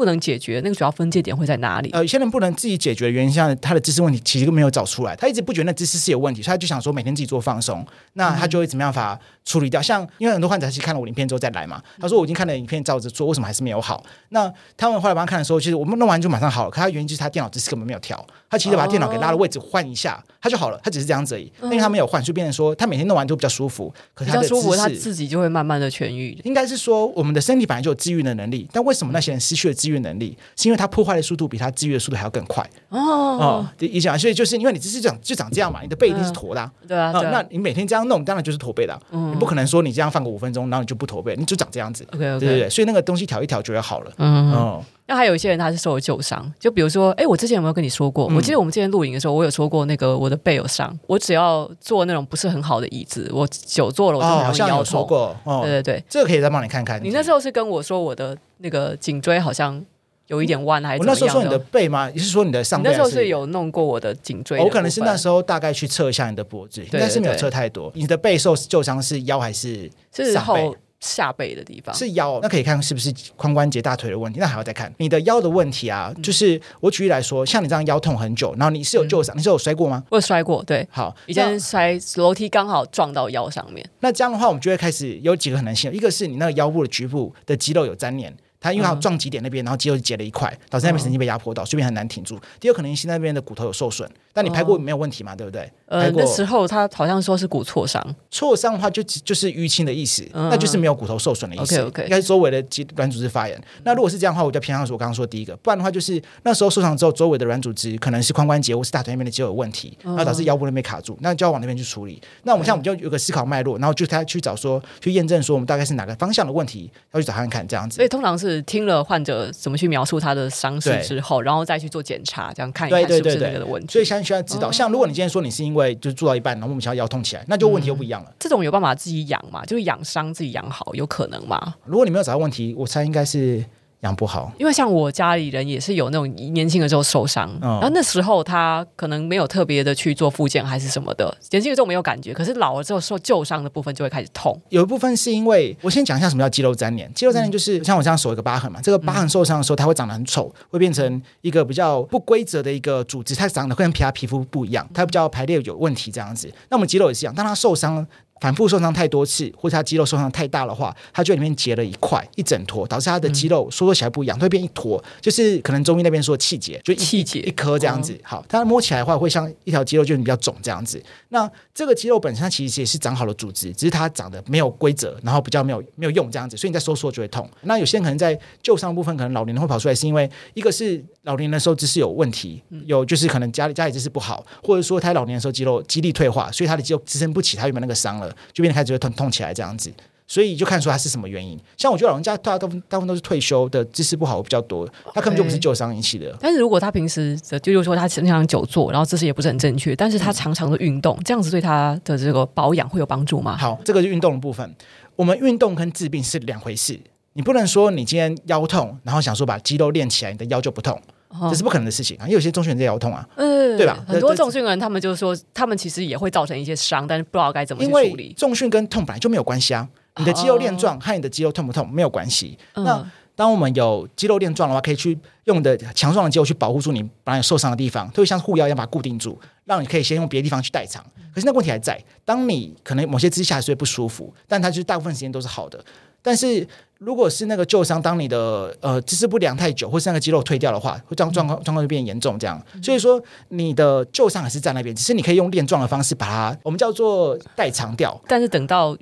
[0.00, 1.90] 不能解决，那个主要分界点会在哪里？
[1.90, 5.14] 呃，有些人不能自己解决的原因，像他的知识问题，其实都没有找出来。
[5.14, 9.82] 他一直不觉得那知识是有问题，所以他就想说每天自己做放松，那他就会怎么样法处理掉？
[9.82, 14.02] 像因为很多患者他去看了我影片之后再来嘛，他说我已经看了影片照着做，为什么还是没有好？
[14.30, 16.70] 那他们后来帮他看的时候，其实我们弄完就马上好了。
[16.70, 20.80] 可他原因就是他电脑姿势根本没有调，他其实把电脑给拉的位置换一下，他就好了。
[20.82, 23.92] 他只是这样子而已，因为他没有换，就变成说他每天弄完都比较舒服。
[24.14, 26.38] 可是他的舒服，他自己就会慢慢的痊愈。
[26.44, 30.38] 应该是说我们的身体本来就有治愈的能力，但为什么那些人失去了治愈能力？
[30.56, 32.64] 是因为它破坏的速度比它治愈的速度还要更快。
[32.90, 33.00] 哦。
[33.40, 48.26] 哦，你想，所以就是因为你只是长就长这样嘛，你的背一定是驼的，啊，对啊，那你每天这样弄，当然就是驼背的，你不可能说你这样放个五分钟，然后你就不驼背，你就长这样子，对对对，所以那个东西调一调就要好了，嗯，那还有一些人他是受了旧伤，就比如说，哎，我之前有没有跟你说过？
[48.28, 57.02] 我记得我们之前录影的时候，我有说过那个我的背有伤，我只要坐那种不是很好的椅子，我久坐了我就好像有说过，对对对，这个可以再帮你看看。
[57.02, 59.84] 你那时候是跟我说我的那个颈椎好像。
[60.28, 61.12] 有一点弯还是怎么样？
[61.12, 62.08] 我那时候说你的背吗？
[62.14, 62.88] 你是说你的上背？
[62.88, 64.60] 那时候是有弄过我的颈椎。
[64.60, 67.90] 我可能是那时候大概去测一下你的脖子，应该是没有测太多。
[67.96, 71.94] 你的背受旧伤是腰还是是后下背的地方？
[71.94, 74.38] 是腰，那可以看是不是髋关节、大腿的问题。
[74.38, 76.12] 那还要再看你的腰的问题啊。
[76.22, 80.04] 就是我举例来说，像你这样腰痛很久，然后你是有旧伤，你是有摔过吗？
[80.10, 80.86] 我有摔过，对。
[80.90, 83.84] 好，以前摔楼梯刚好撞到腰上面。
[84.00, 88.36] 那这样的话，我们就会开始有几个可能性，一个是你那个腰部的局部的肌肉有粘连。
[88.60, 92.38] 它因为它撞击点那边，然后肌肉就结了一块，导致那边神经被压迫到，所以很难挺住。
[92.60, 95.34] 第二可能性那边的骨头有受损，但你拍过没有问题嘛？
[95.34, 95.70] 对不对？
[95.86, 101.80] 呃，那时候他好像说是骨挫伤，挫伤的话就就是淤青的意思，那就是没有骨头受损的意思。
[101.80, 103.60] OK OK，应该是周围的肌软组织发炎。
[103.84, 112.20] 那如果是这样的话，我就偏向说我刚刚说第一个，不然的话就是那时候受伤之后，周围的软组织可能是髋关节或是大腿那边的肌肉有问题，然后导致腰部那边卡住，那就要往那边去处理。
[112.44, 117.96] 那我们现在我们就有个思考脉络，然后就他去找说去验证说我们大概是哪个方向的问题，要去找他看这样子。
[117.96, 119.30] 所以通常是听了患者。
[119.30, 123.90] 呃，怎么去描述他的伤势之后，然后再去做检查，这样看一看是不是那个的问题。
[123.92, 128.34] 所以现在需要知道，像如果你今天说你是因为就是做到一半，然后我们想要腰痛起来，那就问题又不一样了。
[128.38, 129.64] 这种有办法自己养嘛？
[129.64, 131.74] 就是养伤自己养好，有可能吗？
[131.86, 133.64] 如果你没有找到问题，我猜应该是。
[134.00, 144.58] 养不好，因为像我家里人也是有那种年轻的时候受伤，嗯、然后那时候他可能没有特别的去做复健还是什么的，年轻的时候没有感觉，可是老了之后受旧伤的部分就会开始痛。
[144.70, 156.50] 有一部分是因为我先讲一下什么叫肌肉粘连，肌肉粘连就是、嗯、像我这样手一个疤痕嘛，这个疤痕受伤的时候它会长得很丑，会变成一个比较不规则的一个组织，它长得会跟其他皮肤不一样，它比较排列有问题这样子。
[156.70, 158.06] 那我们肌肉也是一样，当它受伤。
[158.40, 168.18] 反复受伤太多次，或者他肌肉受伤太大的话，他就里面结了一块一整坨，导致他的肌肉收缩起来不一样，它会变一坨，就是可能中医那边说气结，就气结一颗这样子。
[168.22, 171.02] 好，它摸起来的话会像一条肌肉，就是比较肿这样子。
[171.28, 177.48] 那这个肌肉本身它其实也是长好的组织，只是它长得没有规则，然后比较没有没有用这样子，所以你在收缩就会痛。
[177.62, 188.29] 那有些人可能在旧伤部分，可能老年人会跑出来，是因为一个是老年人的时候姿势有问题，有就是可能家里家里姿势不好，或者说他老年的时候肌肉肌力退化，所以他的肌肉支撑不起他原本那个伤了。
[188.52, 189.92] 就变得开始会痛痛起来这样子，
[190.26, 191.58] 所以就看出他是什么原因。
[191.76, 196.36] 像我觉得老人家大大部分大部分都是退休的姿势不好比较多，他根本就不是旧伤引起的。
[196.40, 203.56] 但是如果他平时就是说他经常久坐，然后姿势也不是很正确，但是他常常的运动，这样子对他的这个保养会有帮助吗？
[203.56, 204.74] 好，这个是运动的部分。
[205.16, 206.98] 我们运动跟治病是两回事，
[207.34, 211.00] 你不能说你今天腰痛，然后想说把肌肉练起来，你的腰就不痛。
[211.48, 212.22] 这是不可能的事情啊！
[212.22, 214.04] 因为有些重训人在腰痛啊，嗯，对吧？
[214.06, 218.24] 很多重训人他们就说，他们其实也会造成一些伤，但是不知道该怎么去处理。
[218.24, 222.58] 因为重训跟痛本来就没有关系啊，你的肌肉练壮和你的肌肉痛不痛没有关系。
[222.74, 231.04] 哦、那当我们有肌肉练壮的话，可以去用你的强壮的肌肉去保护住你本来受伤的地方，就会像护腰一样把它固定住，让你可以先用别的地方去代偿。
[231.32, 235.82] 可是那问题还在，当你可能某些姿势下还是会不舒服，但它就是大部分时间都是好的。
[236.22, 236.66] 但是
[236.98, 242.38] 如果是那个旧伤，当你的呃姿势不良太久，或是那个肌肉退掉的话，会状状况状况就变严重。
[242.38, 248.20] 这样，所以说你的旧伤还是在那边，只是你可以用练壮的方式把它，我们叫做代偿掉。
[248.28, 248.96] 但是等到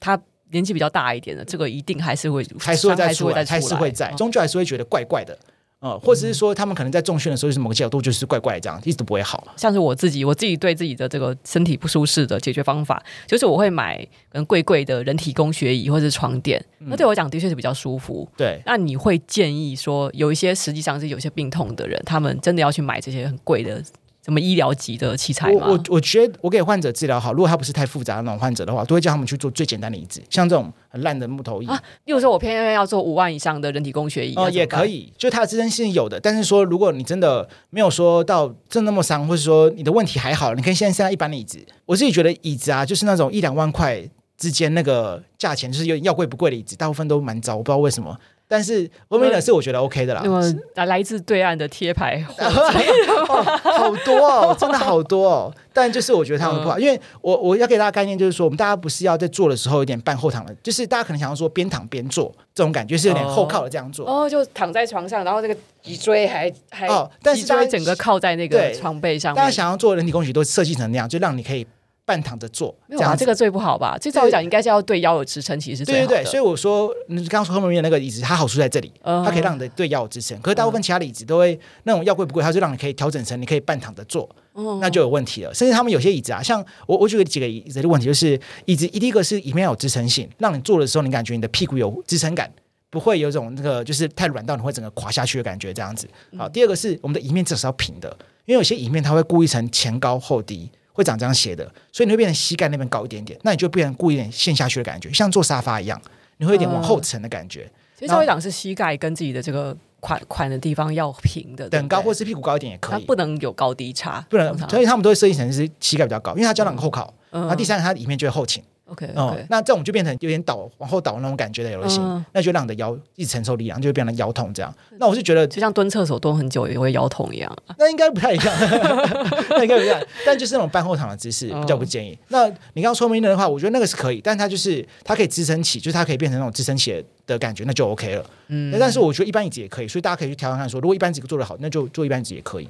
[0.00, 5.38] 他年纪比较大一点的，这个一定还是会还是会再出来，还是会在，终究还是会觉得怪怪的。
[5.86, 9.46] 呃，或者是说他们可能在重训的时候，就是某个角度就是怪怪这样，一直都不会好。
[9.56, 13.96] 像是我自己，我自己对自己的这个身体不舒适的解决方法，就是我会买
[14.30, 18.28] 可能贵贵的人体工学椅或者是床垫，嗯、那对我讲的确是比较舒服。
[18.36, 23.80] 对，那你会建议说，有一些实际上是有些病痛的人，他们真的要去买这些很贵的？
[24.26, 25.66] 什么医疗级的器材吗？
[25.68, 31.68] 我我我觉得我给患者治疗好，如果他不是太复杂的那种患者的话，都会叫他们去做最简单的椅子，像这种很烂的木头椅。
[31.68, 36.18] 啊，例如说我偏偏要做五万以上的人体工学椅，哦，也可以，就它的支撑性有的。
[36.18, 41.64] 但是说，如果你真的没有说到真的那么伤，或者说你的问题还好，你可以现在现在一般的椅子。
[41.84, 44.02] 我自己觉得椅子啊，就是那种一两万块
[44.36, 48.18] 之间那个价钱，就是有点要贵不贵的椅子，大部分都蛮糟，我不知道为什么。
[48.48, 50.20] 但是欧米尔是我觉得 OK 的啦。
[50.24, 50.42] 那么
[50.86, 55.54] 来自对岸的贴牌、 哦，好多哦， 真的好多哦。
[55.72, 64.08] 但就是我觉得他们不好，嗯、因为我我要给大家概念就是说，我们大家不是要在做的时候有点半后躺的，就是大家可能想要说边躺边做这种感觉是有点后靠的这样做。
[64.08, 69.36] 哦，就躺在床上，然后这个脊椎还还哦，但是大家整个靠在那个床背上面。
[69.36, 71.66] 大家想要做人体工学都设计成那样，就让你可以。
[72.06, 73.98] 半躺着坐，没有啊，这个最不好吧？
[74.00, 76.06] 最早讲应该是要对腰有支撑，其实是最好的。
[76.06, 80.40] 对对对，所以我说你刚刚说后面那个椅子，它好处在这里，嗯、它可以让你的对腰有支撑。
[80.40, 85.52] 可是大部分其他的椅子都会那种要贵不贵，它就让你可以调整成你可以半躺着坐，嗯、那就有问题了。
[85.52, 92.48] 甚至他们有些椅子啊，像我我举个几个椅子的问题，就是椅子第一个是椅面有支撑性，让你坐的时候你感觉你的屁股有支撑感，
[92.88, 96.08] 不会有种那个就是太软到你会整个垮下去的感觉这样子。
[96.38, 100.70] 好，第二个是我们的椅面至少是要平的，因为有些椅面它会故意成前高后低。
[100.96, 106.00] 会长这样斜的，所以你会变成膝盖那边高一点点，那你就变成故意点陷下去的感觉，像坐沙发一样，
[106.38, 107.64] 你会有点往后沉的感觉。
[107.64, 114.56] 呃、其实稍微长是膝盖跟自己的这个款款的地方要平的，等高或是屁股高一点也可以，它不能有高低差，不能。
[114.70, 118.64] 所以他们都会设计成是膝盖比较高，因为它胶囊后靠，嗯、然后第三个它里面就会后倾。
[118.86, 119.10] OK，, okay.
[119.16, 124.72] 嗯，那这种就变成有点倒往后倒那种感觉的游戏，嗯、那就让你的腰一直承受力量，就会变成腰痛这样。
[124.98, 127.56] 那我是觉得，就像蹲厕所蹲很久也会腰痛一样。
[127.78, 128.54] 那应该不太一样，
[129.50, 130.00] 那应该不一样。
[130.24, 132.12] 但就是那种半后躺的姿势比较不建议。
[132.12, 138.24] 嗯、那你刚刚说明的话，我觉得那个是可以，但它就是它可以支撑起，就是它可以变成那种支撑起的感觉，那就 OK 了。
[138.48, 142.68] 嗯，但是我觉得一般椅子也可以，所以大家可以去调看看说，如果一般椅子做得好，那就做一般椅子也可以。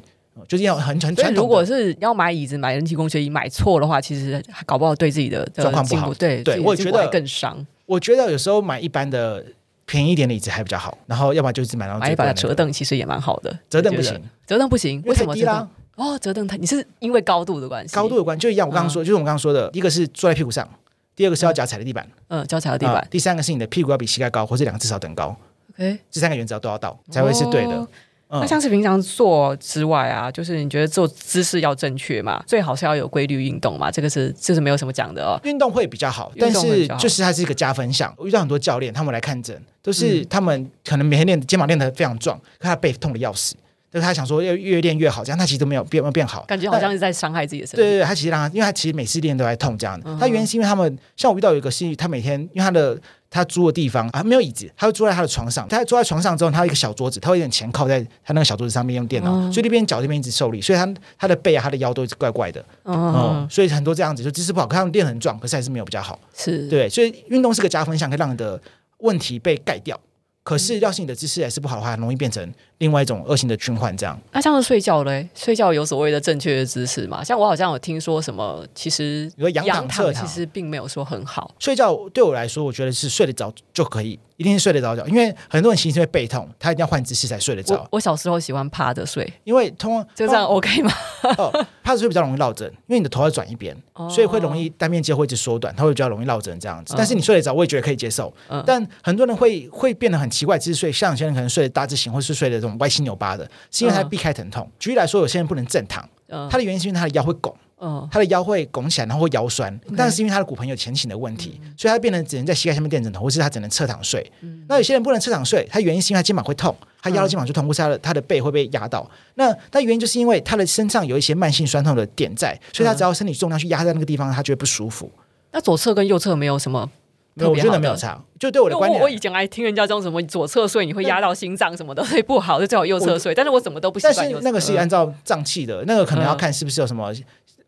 [0.48, 1.44] 就是要很很传统。
[1.44, 6.12] 如果是要买椅子、买人体工学椅买错的话，其实搞不好对自己的状况不好。
[6.14, 7.66] 对对，我觉得更伤。
[7.86, 9.44] 我觉得有时候买一般的
[9.84, 13.56] 便宜一点的椅子还比较好，然后要不然就是买到买一把折凳，其实也蛮好的。
[13.70, 15.34] 折凳不行，折凳不行，为什么？
[15.36, 18.68] 折凳哦，折凳它你是因为高度的关系，高度有关就一样。
[18.68, 20.68] 我刚刚说，就是我刚刚说的，一个是坐在屁股上，
[21.14, 25.34] 第二个是要脚踩在地板，嗯，脚踩到地板，第三个是你的屁股要比膝盖高，或者两个至少等高。
[25.72, 27.86] OK，这三个原则都要到才会是对的。
[28.28, 32.42] 那像是平常做之外啊，就是你觉得做姿势要正确嘛？
[32.46, 33.90] 最好是要有规律运动嘛？
[33.90, 35.38] 这个是这是没有什么讲的哦。
[35.44, 38.12] 运动会比较好，但是就是它是一个加分项。
[38.16, 43.54] 我遇到很多教练，他们来看诊，都是他们可能每天练肩膀练得非常壮，可他背痛的要死。
[43.96, 47.76] 就是他想说要越练越好，这样他其实都没有变没有变好，感觉好像是在伤害自己的身体。
[47.78, 50.16] 对对对，他其实让他，因为他其实每次练都在痛这样的。
[50.20, 53.00] 他原因是因为他们像我遇到有一个是，他每天因为他的。
[53.28, 55.66] 他租的地方啊，没有椅子，他会坐在他的床上。
[55.68, 62.64] 他坐在床上之后，他有一个小桌子，他会有点前靠在他那个小桌子上面用电脑，嗯、所以那边脚这边一直受力，所以他他的背啊，他的腰都一直怪怪的。
[62.84, 66.18] 嗯，嗯，所以很多这样子就姿势不好，可他们练很壮，可是还是没有比较好。
[66.34, 68.58] 是对，所以运动是个加分项，可以让你的
[68.98, 70.00] 问题被盖掉。
[70.42, 73.96] 可是，要是你的姿势还是不好的话，容易变成另外一种恶性的循环。
[73.96, 77.22] 这样，那、啊、像是睡觉嘞，睡觉有所谓的正确的姿势嘛？
[77.22, 81.54] 像我好像有听说什么，其实仰躺其实并没有说很好。
[81.58, 84.18] 睡觉对我来说，我觉得是睡得着就可以。
[84.36, 87.74] 一定是睡得着觉，因为很多人其实会背痛，他一定要换姿势才睡得着。
[87.74, 90.92] 我，我小时候喜欢趴着睡，因为通就这样 OK 吗？
[91.38, 91.50] 哦，
[91.82, 96.92] 趴着睡比较容易落枕，因为你的头要转一边，哦、所以会容易单面肌会一直缩短，它会比较容易落枕这样子。
[96.98, 98.30] 但是你睡得着，我也觉得可以接受。
[98.48, 104.64] 嗯、但很多人会会变得很奇怪姿势睡，像有些人可能睡得大字型，或是睡得这种歪七扭八的，是因为他避开疼痛。
[104.66, 107.54] 嗯、举例来说，有些人不能正躺，嗯、他的原因是因为他的腰会拱。
[107.78, 114.32] 嗯，他的腰会拱起来，然后会腰酸但是因为他的骨盆有前倾的问题，嗯、所以他变成只能在膝盖下面垫枕头，或是他只能侧躺睡。
[114.40, 119.06] 嗯、那有些人不能侧躺睡，他原因是因为他肩膀会痛，他压到肩膀就痛，或是他的他的背会被压到。
[119.34, 125.12] 那他原因就是因为他的身上有一些慢性酸痛的点在，所以他只要身体重量去压在那个地方，他就会不舒服。
[125.14, 126.90] 嗯、那左侧跟右侧没有什么？
[127.36, 128.22] 我觉得没有差。
[128.38, 133.34] 就对我的观点，我以前还听人家讲什么左侧睡你会压到心脏什么的，所以不好，就最好右侧睡。
[133.34, 133.98] 但是我怎么都不。
[134.00, 137.12] 但是那个是按照脏器的，那个可能要看是不是有什么。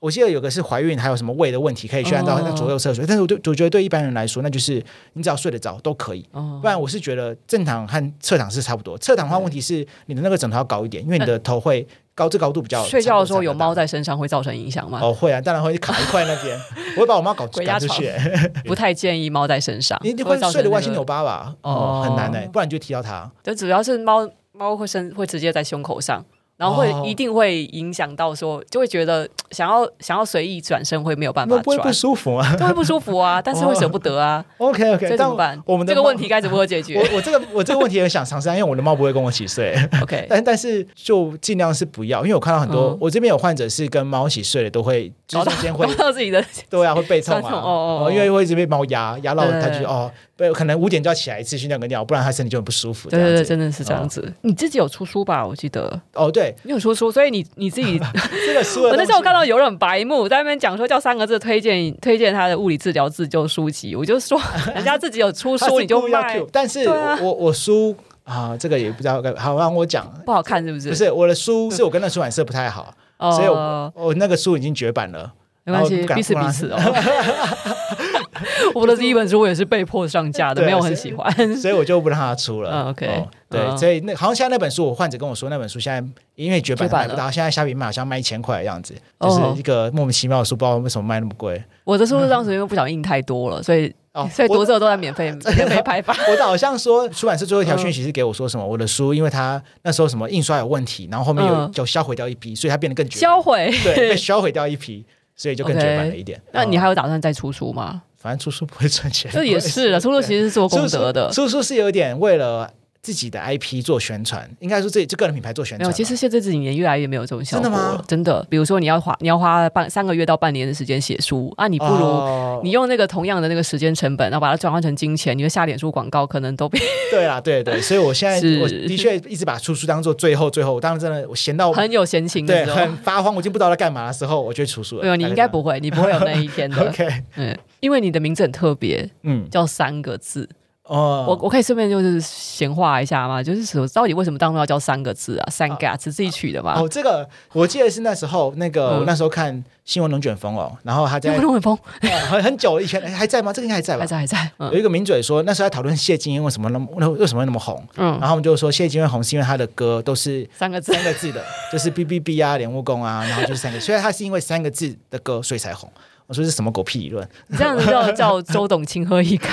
[0.01, 3.05] 我记得有个是怀孕，还有什么胃的问题，可以去按照那左右侧睡。
[3.05, 4.81] 但是我对我觉得对一般人来说，那就是
[5.15, 6.25] 你只要睡得着都可以。
[6.31, 8.97] 不然我是觉得正躺和侧躺是差不多。
[8.99, 11.85] 侧躺的话，问题是你的那个枕头要高一点，因为你的头会
[12.19, 12.83] 高，这高度比较。
[12.85, 14.99] 睡觉的时候有猫在身上会造成影响吗？
[15.01, 16.59] 哦，会啊，当然会卡一块那边。
[16.97, 18.13] 我会把我猫搞赶出去。
[18.67, 19.97] 不太建议猫在身上。
[20.03, 21.55] 你你会睡得歪七扭八吧？
[21.63, 23.31] 哦，很难哎，不然你就踢到它。
[23.45, 24.29] 就主要是猫。
[24.51, 26.25] 猫会身会直接在胸口上。
[26.59, 34.45] 然后会一定会影响到说，就会觉得 想要想要随意转身会没有办法转，不会不舒服啊，就会不舒服啊， 但是会舍不得啊。
[34.59, 35.63] OK OK，这怎么办？
[35.65, 36.99] 我们的这个问题该怎么解决？
[36.99, 39.73] 我我这个我这个问题也想尝试，因为我的猫不会跟我一起睡。
[40.03, 53.09] OK， 但但是就尽量是不要，因为我看到很多，我这边有患者是跟猫一起睡的，都会中间会到自己的 对啊，会背痛啊，哦哦，因为会一直被猫压压到，他就哦，对可能五点就要起来一次去尿个尿，不然他身体就很不舒服。
[53.09, 54.33] 对对对，真的是这样子。
[54.43, 55.47] 你自己有出书吧？
[55.47, 57.29] 我记得哦，对，你有出书，所以。
[57.29, 58.01] 你你自己
[58.47, 64.41] 这个书，我那时候看到有人白目，在那边讲说叫三个字推荐推荐他的物理治疗自救书籍，我就说
[64.75, 70.89] 人家自己有出书你就卖，但是我我书啊这个也不知道该好让我讲不好看是不是？
[70.89, 75.31] 不是我的书 是我跟那出版社不太好，所以我我那个书已经绝版了，
[75.65, 76.79] 没关系，彼此彼此哦。
[78.75, 82.89] 我的第一本书我也是被迫上架的，没有很喜欢， 所以我就不让他出了。
[82.91, 91.63] OK，对，所以那好像现在那本书，我患者跟我说，那本书现在因为绝版买不到，现在虾皮卖好像卖一千块的样子，就是一个莫名其妙的书，不知道为什么卖那么贵。
[91.85, 96.15] 我的书是当时因为不小心印太多了，所以哦所以读者都在免费免费拍发。
[96.31, 103.19] 我好像说出版社最后一条讯息是给我说什么，我的书因为他那时候什么印刷有问题，然后后面有就销毁掉一批，所以它变得更绝。
[103.19, 106.41] 销毁对，被销毁掉一批，所以就更绝版了一点。
[106.53, 108.03] 那你还有打算再出书吗？
[108.19, 110.01] 反正出书不会赚钱，这也是了。
[110.01, 112.69] 出书其实是做功德的，出书是有点为了
[113.01, 115.87] 自己的 IP 做宣传，应该说自己就个人品牌做宣传。
[115.87, 117.71] 没有，其实现在这几年越来越没有这种效果了。
[117.71, 118.05] 真的吗？
[118.09, 126.79] 真的，比如说你要花你要花半三个月到半年的时间写书啊，你不如你用那个同样的那个时间成本，然后把它转换成金钱，你的下脸书广告可能都比
[127.13, 127.81] 对啦，对对。
[127.81, 135.03] 所以我现在我的确一直把出书当做最后最后，我当时真的我闲到很有闲情，对，很发慌，我已经不知道在干嘛的时候，我就出书了。
[135.03, 136.83] 没有，你应该不会，你不会有那一天的。
[136.83, 137.57] OK，嗯。
[137.81, 140.49] 因为你的名字很特别，嗯，叫三个字
[140.85, 141.27] 哦。
[141.29, 143.43] 我我可以顺便就是闲话一下嘛？
[143.43, 145.49] 就是说到底为什么当初要叫三个字啊？
[145.51, 146.81] 三个字自己取的嘛？
[146.81, 151.79] 哦，这个我记得是那时候那个我那时候看新闻龙卷风哦，然后他在龙卷风
[152.29, 153.53] 很很久以前还在吗？
[153.53, 154.01] 这个应该还在吧？
[154.01, 154.51] 还在还在。
[154.59, 156.87] 有一个名嘴说那时候在讨论谢金燕为什么那么
[157.19, 157.83] 为什么会那么红？
[157.97, 165.91] 嗯，然后我们就说谢金燕红是因为他的歌都是三个字三个字的，就是 B B B 啊，莲雾宫啊，然后就是三个，所以他是因为三个字的歌所以才红。
[166.29, 167.27] 我说是什么狗屁理论？
[167.49, 169.53] 你这样子叫 叫周董情何以堪？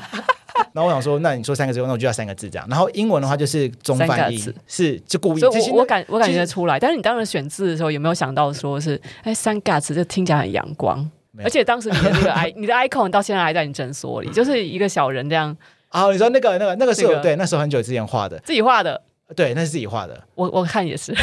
[0.72, 2.66] 然后我想说，那你说三个字，那我就要三个字这样。
[2.68, 5.40] 然后英文的话就是中翻译，是就故意。
[5.40, 6.80] 所以我我感我感觉得出来。
[6.80, 11.08] 但是你当时选字的时候，有没有想到说是哎三个字，就听起来很阳光。
[11.44, 15.56] 而且当时你的那个 i 你的 icon 到现在还在你诊所里，就是一个小人这样。
[15.90, 19.00] 啊，你说那个那个那个是我对，那时候很久之前画的，自己画的。
[19.36, 20.18] 对，那是自己画的。
[20.34, 21.14] 我我看也是。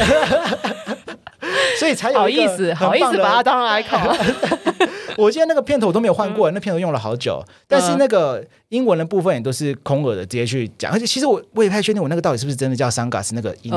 [1.78, 4.55] 所以才有好意思，好意思把它当成 icon。
[5.23, 7.43] 我记得那个片头我都没有换过，那片头用了好久。
[7.67, 10.91] 但是那个英文的部分也都是空耳的，直接去讲。
[10.91, 13.71] 而且其实我我也不太确定，我那个到底是不是真的叫 Sunglass 那个音？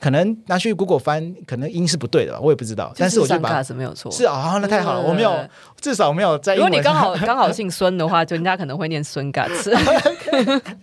[0.00, 2.92] 可能拿去 Google 翻，可能音是不对的吧，我也不知道。
[2.96, 4.10] 但是我就把 Sunglass 没有错。
[4.12, 5.34] 是啊，那太好了，我没有，
[5.80, 6.54] 至少没有在。
[6.54, 9.70] 如果你刚好刚好姓孙的话，就人家可能会念孙 Gas。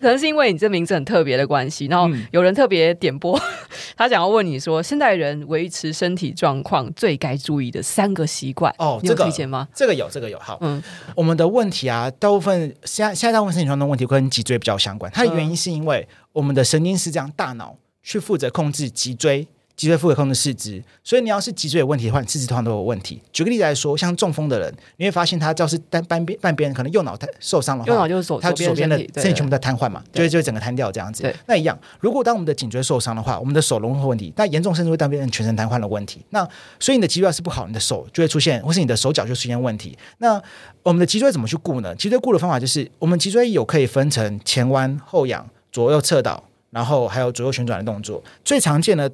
[0.02, 3.40] 可能是因为你这名字很特别的关系，然后有人特别点播，
[3.98, 9.68] 他想要问你说，现代人维持身体状况最该注意的三个习惯哦，这个提吗？
[9.74, 10.82] 这个有，这个有，好，嗯。
[11.16, 15.12] 我们的问题啊，大部分现在现在大部分身体状况的问题跟脊椎比较相关。
[15.12, 19.48] 它的原因是因为我们的神经是这样，大脑去负责控制脊椎。
[19.76, 23.22] 脊椎负责控制四肢，所以你要是脊椎有问题的话，四肢通常都有问题。
[23.32, 31.34] 举个例子来说，像中风的人，你会发现他只要是单半边半边可能右脑受伤的话，右脑就是他左边的身体全部在瘫痪嘛，就会就会整个瘫掉这样子。
[31.48, 36.24] 那一样，如果当我们的颈椎受伤的话，我们的手容易有问题，那严重甚至会单边全身瘫痪的问题。
[36.30, 36.48] 那
[36.80, 39.98] 所以你的脊椎要是不好，你的手就会出现，或是你的手脚就出现问题。
[40.20, 40.42] 那
[40.84, 41.96] 我们的脊椎怎么去顾呢？
[41.96, 48.24] 脊椎顾的方法就是，我们脊椎有可以分成前弯、后仰、左右侧倒，然后还有左右旋转的动作。
[48.44, 49.12] 最常见的。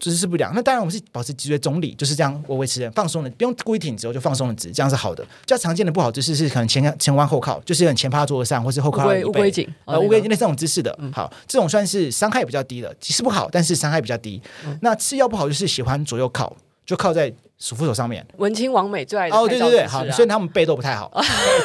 [0.00, 5.26] 姿势不良，那当然我们是保持脊椎中立，就是这样，我维持人放松的，不用故意挺直，我就放松的直，这样是好的。
[5.46, 14.40] 较常见的不好姿势是可能前前弯后靠，就是很前趴桌子上，或是后靠乌龟颈，呃，乌龟颈那这种姿势的，嗯、好，这种算是伤害比较低的，其实不好，但是伤害比较低。
[14.66, 16.56] 嗯、那次要不好就是喜欢左右靠，
[16.86, 17.32] 就靠在。
[17.60, 21.10] 扶手上面，文青王美最爱的哦，对对对，好，所以他们背都不太好。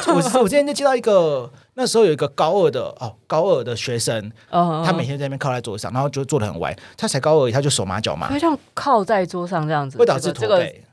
[0.08, 6.76] 我我今天就接到一个，那时候有一个高二的哦，高二的学生，他每天在那边靠在桌上，然后就坐得很歪。
[6.96, 8.28] 他才高二，他就手麻脚麻。
[8.28, 10.84] 他这样靠在桌上这样子，会导致驼背。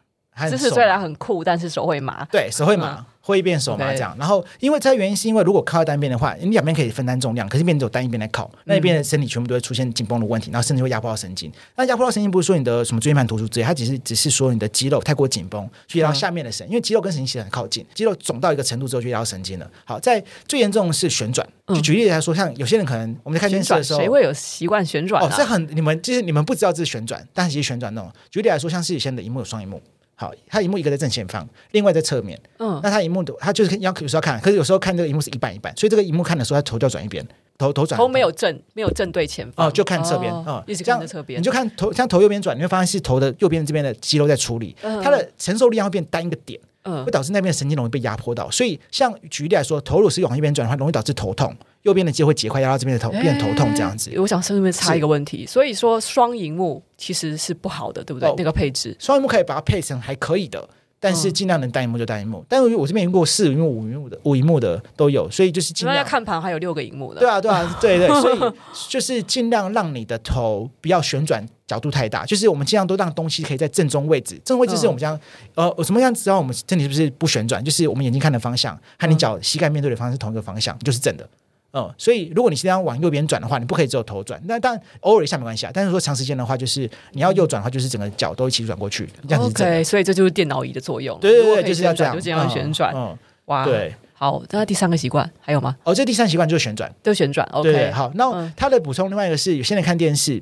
[0.50, 2.26] 姿势虽然很酷，但是手会麻。
[2.32, 2.98] 对，手会麻。
[3.00, 11.51] 嗯会一边手麻这样然后因为这原因是因为如果靠在单边的话，你两边可以分担重量，可是一边只有单一边来靠，那一边的身体全部都会出现紧绷的问题，然后甚至会压迫到神经。
[11.75, 19.69] 那压迫到神经不是说你的什么椎间盘突出之类，它只是只是说你的肌肉太过紧绷，去压到下面的神，嗯、因为肌肉跟神经其实很靠近，肌肉肿到一个程度之后就压到神经了。
[19.86, 25.27] 好，在最严重的是旋转，就举例来说，像有些人可能我们在看电视的时候，谁会有习惯旋转、啊？
[25.27, 29.82] 哦，这很你们其实你们不知道这是旋转，但是其实旋转那种，举例来说，像是以前的荧幕有双荧幕。
[30.22, 32.39] 好，它荧幕一个在正前方，另外在侧面。
[32.59, 37.97] 嗯，那它荧幕的，它就是要有时候看，可是有时候看这个荧幕是一半一半，所以这个荧幕看的时候，它头就要转一边，头头转。
[37.97, 39.67] 头没有正，没有正对前方。
[39.67, 40.32] 哦，就看侧边。
[40.32, 41.39] 哦，嗯、一直看着侧边。
[41.39, 46.61] 你就看头，像头右边转，你会发现是头的右边这边的肌肉在处理，嗯、它的承受力量会变单一个点。
[46.84, 54.11] 嗯，会导致那边的神经容易被压迫到，所以像举例来说，头如果是往一边转的话，容易导致头痛，右边的肌肉会结块压到这边的头，变头痛这样子。
[54.17, 58.29] 我想顺便插一个问题，所以说双荧幕其实是不好的，对不对？
[58.29, 60.67] 哦、那个配置，双荧幕可以把它配成还可以的。
[61.02, 65.97] 但是尽量能单荧幕就单荧幕，嗯、但是我这边用过四萤幕、五萤幕的、五荧幕的都有，所以就是尽量。
[65.97, 67.20] 那看盘还有六个荧幕的。
[67.20, 68.39] 对啊，对啊， 对对，所以
[68.88, 74.36] 就是尽量让你的头不要旋转角度太大，就是我们尽量都让东西可以在正中位置。
[74.45, 75.20] 正中位置是我们这样，
[75.56, 77.64] 嗯、呃，什么样知道我们身体是不是不旋转？
[77.66, 81.28] 就是我们眼睛看的方向和你脚膝盖面对的方向是同一个方向，就是正的。
[81.74, 84.41] 嗯，所以如果你现在要往右边转的话，你不可以只有头转。
[84.45, 85.72] 那当然偶尔一下没关系啊。
[85.74, 89.53] 但是说长时间的话，就是你要右转的话，就是整个脚都一起转过去，这样子。
[89.53, 91.17] 对，所以这就是电脑椅的作用。
[91.19, 92.93] 对对对，就是要这样，就这样旋转。
[92.95, 93.93] 嗯，哇，对。
[94.13, 95.76] 好，那第三个习惯还有吗？
[95.84, 97.47] 哦，这第三习惯就是旋转，就旋转。
[97.53, 98.11] OK，对，好。
[98.15, 100.41] 那它的补充另外一个是，有些人看电视。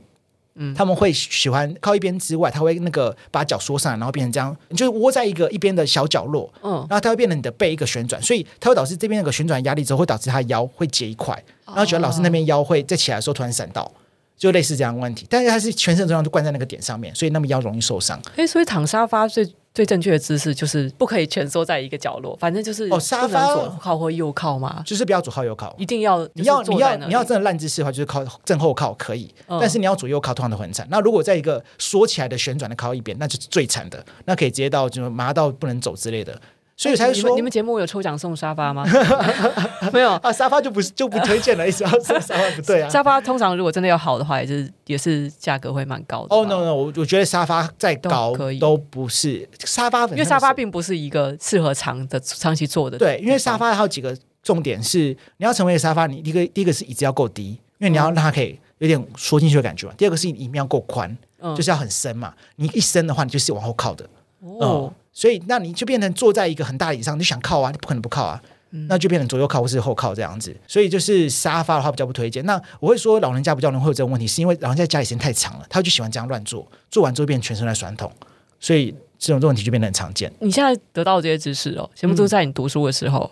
[0.62, 13.90] 嗯，他们会喜欢靠一边之外，他会那个把脚缩上来，然后变成这样，你就是窝在一个一边的小角落，嗯，然后它会变成你的背一个旋转，所以它会导致这边那个旋转压力之后，会导致他腰会结一块，然后觉得老师那边腰会在起来的时候突然闪到，
[14.40, 15.28] 就类似这样的问题。
[15.30, 18.20] 但是它是全身重量都灌在那个点上面，所以那么腰容易受伤。
[18.36, 19.48] 哎，所以躺沙发最。
[19.72, 30.86] 最正确的姿势就是不可以蜷缩在一个角落，反正就是哦，沙发左靠或右靠嘛，就是不要左靠右靠，一定要你要你要你要真的烂姿势的话，就是靠正后靠可以，嗯、但是你要左右靠，通常都很惨。
[30.90, 36.42] 那如果在一个缩起来的旋转的靠一边，那就是最惨的，那可以直接到就麻到不能走之类的。
[36.80, 38.86] 所以才说，你们节目有抽奖送沙发吗？
[39.92, 42.90] 没有啊，沙发就不是就不推荐了，意思要 沙发不对啊。
[42.90, 46.34] 沙发通常如果真的要好的话，也是也是价格会蛮高的。
[46.34, 52.98] 哦、oh,，no no，我我觉得沙发再高都可以，都不是沙发，因为沙发并不是一个适合长的长期坐的。
[52.98, 57.50] 对，因为沙发还有几个重点是，你要成为沙发，你第一个第一个是椅子要够低，
[57.80, 59.94] 因为你要让它可以有点缩进去的感觉嘛。
[59.98, 62.34] 第二个是你椅面要够宽，嗯、就是要很深嘛。
[62.56, 64.06] 你一深的话，你就是往后靠的。
[64.40, 64.90] 哦。
[64.90, 68.42] 嗯所以，那你就变成坐在一个很大的椅上，你想靠啊，你不可能不靠啊，
[68.72, 70.56] 嗯、那就变成左右靠或是后靠这样子。
[70.66, 72.46] 所以，就是沙发的话比较不推荐。
[72.46, 78.10] 那我会说，老人家比较容易会有这种问题，是因为老人家家里时间太长了，他就喜欢这样乱坐，坐完之后变成全身在酸痛，
[78.62, 80.32] 所以这种问题就变得很常见。
[80.40, 83.30] 你现在得到的这些知识哦，全部都在你读书的时候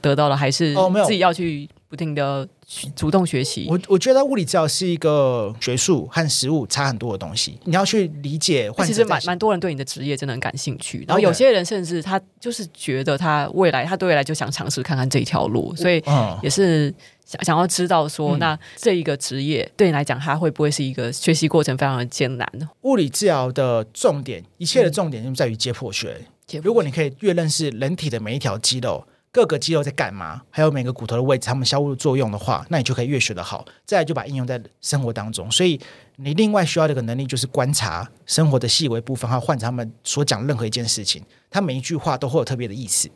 [0.00, 2.48] 得到了，还是哦没有自己要去不停的？
[2.94, 7.58] 主动学习，我我觉得物理治疗是一个学术和实务差很多的东西。
[7.64, 11.02] 你要去理解，其实蛮蛮多人对你的职业真的很感兴趣。
[11.08, 16.02] 然后有些人甚至他就是觉得他未来，他对未来就想尝试看看这一条路，所以
[16.42, 22.68] 也是想想要知道说，嗯、那这一个职业对你来讲，它会不会是一个学习过程非常的艰难呢？
[22.82, 26.18] 物理治疗的重点，一切的重点就在于解剖学。
[26.52, 29.06] 嗯、如果你可以越认识人体的每一条肌肉。
[29.30, 30.42] 各个肌肉在干嘛？
[30.50, 33.64] 还有每个骨头的位置，它们相互作用的话，那你就可以越学得好。
[33.84, 35.50] 再来就把应用在生活当中。
[35.50, 35.78] 所以
[36.16, 43.08] 你另外需要的一个能力就是观察生活的细微部分，还有患者他们所讲任何一件事情，他每一句话都会有特别的意思。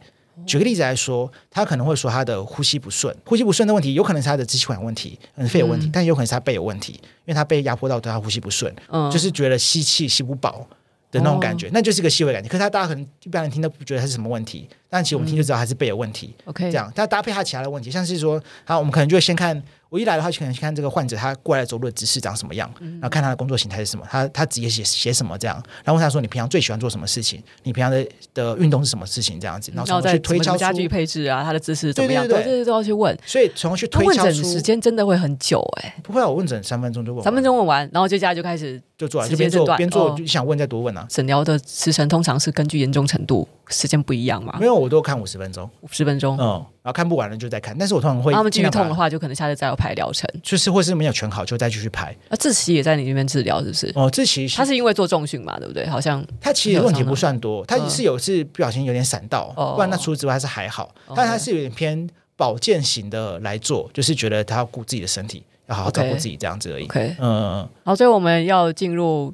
[0.47, 10.67] 举个例子来说，他可能会说他的呼吸不顺，呼吸不顺的问题有可能是他的支气管有问题，嗯，肺有问题，嗯、但有可能是他背有问题，因为他被压迫到，对他呼吸不顺，嗯，就是觉得吸气吸不饱
[11.11, 12.49] 的那种感觉，哦、那就是一个细微感觉。
[12.49, 14.67] 可是他大家可能一般人听都不觉得他是什么问题。
[14.93, 16.35] 但其实我们听就知道还是背有问题。
[16.45, 27.43] OK，、嗯、这样，但搭配他其他的问题，像是说，好，我们可能就会先看，我一来的话，就可能先看这个患者他过来走路的姿势长什么样，嗯、然后看他的工作形态是什么，他他职业写写什么这样，然后问他说，你平常最喜欢做什么事情？
[27.63, 29.41] 你平常的的运动是什么事情？
[29.41, 32.29] 这样子，然后从去推敲出家具配置啊，他的姿势怎么样？
[32.29, 33.19] 对对对，对，对，都要去问。
[33.25, 41.07] 所以从去推敲出时间真的会很久哎、欸，不会啊，我问诊三分钟就问，三分钟问完，然后接下来就开始就做，就边做边做，就想问再多问啊。
[41.09, 43.49] 诊疗的时程通常是根据严重程度。
[43.69, 44.55] 时间不一样嘛？
[44.61, 46.47] 没有，我都看五十分钟，五十分钟，嗯，
[46.83, 47.77] 然后看不完了就再看。
[47.79, 52.15] 但是我通常会，他们剧痛的话，就可能下次再要排疗程，就是或是没有全好就再继续排。
[52.29, 53.93] 啊，志奇也在你那边治疗，是不是？
[53.95, 55.87] 哦，志奇他是因为做重训嘛，对不对？
[55.87, 60.95] 好像他其实问题不算多，他是有次不小心有点闪到，不然那除此之外还是还好。
[61.15, 66.85] 但他是有点偏保健型的来做，就是觉得他要顾自己的身体，要好好照顾自己这样子而已。
[66.85, 67.69] OK，嗯嗯嗯。
[67.85, 69.33] 好，所以我们要进入。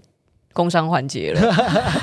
[0.59, 1.54] 工商环节了，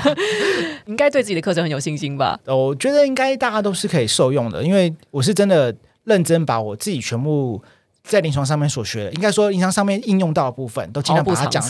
[0.88, 2.40] 应该对自己的课程很有信心吧？
[2.46, 7.62] 我觉得应该大家都是可以受用的，因为我是真的认真把我自己全部。
[8.08, 11.60] 在临床上面所学的，应该说临床上面应用到的部分，都尽量把它讲，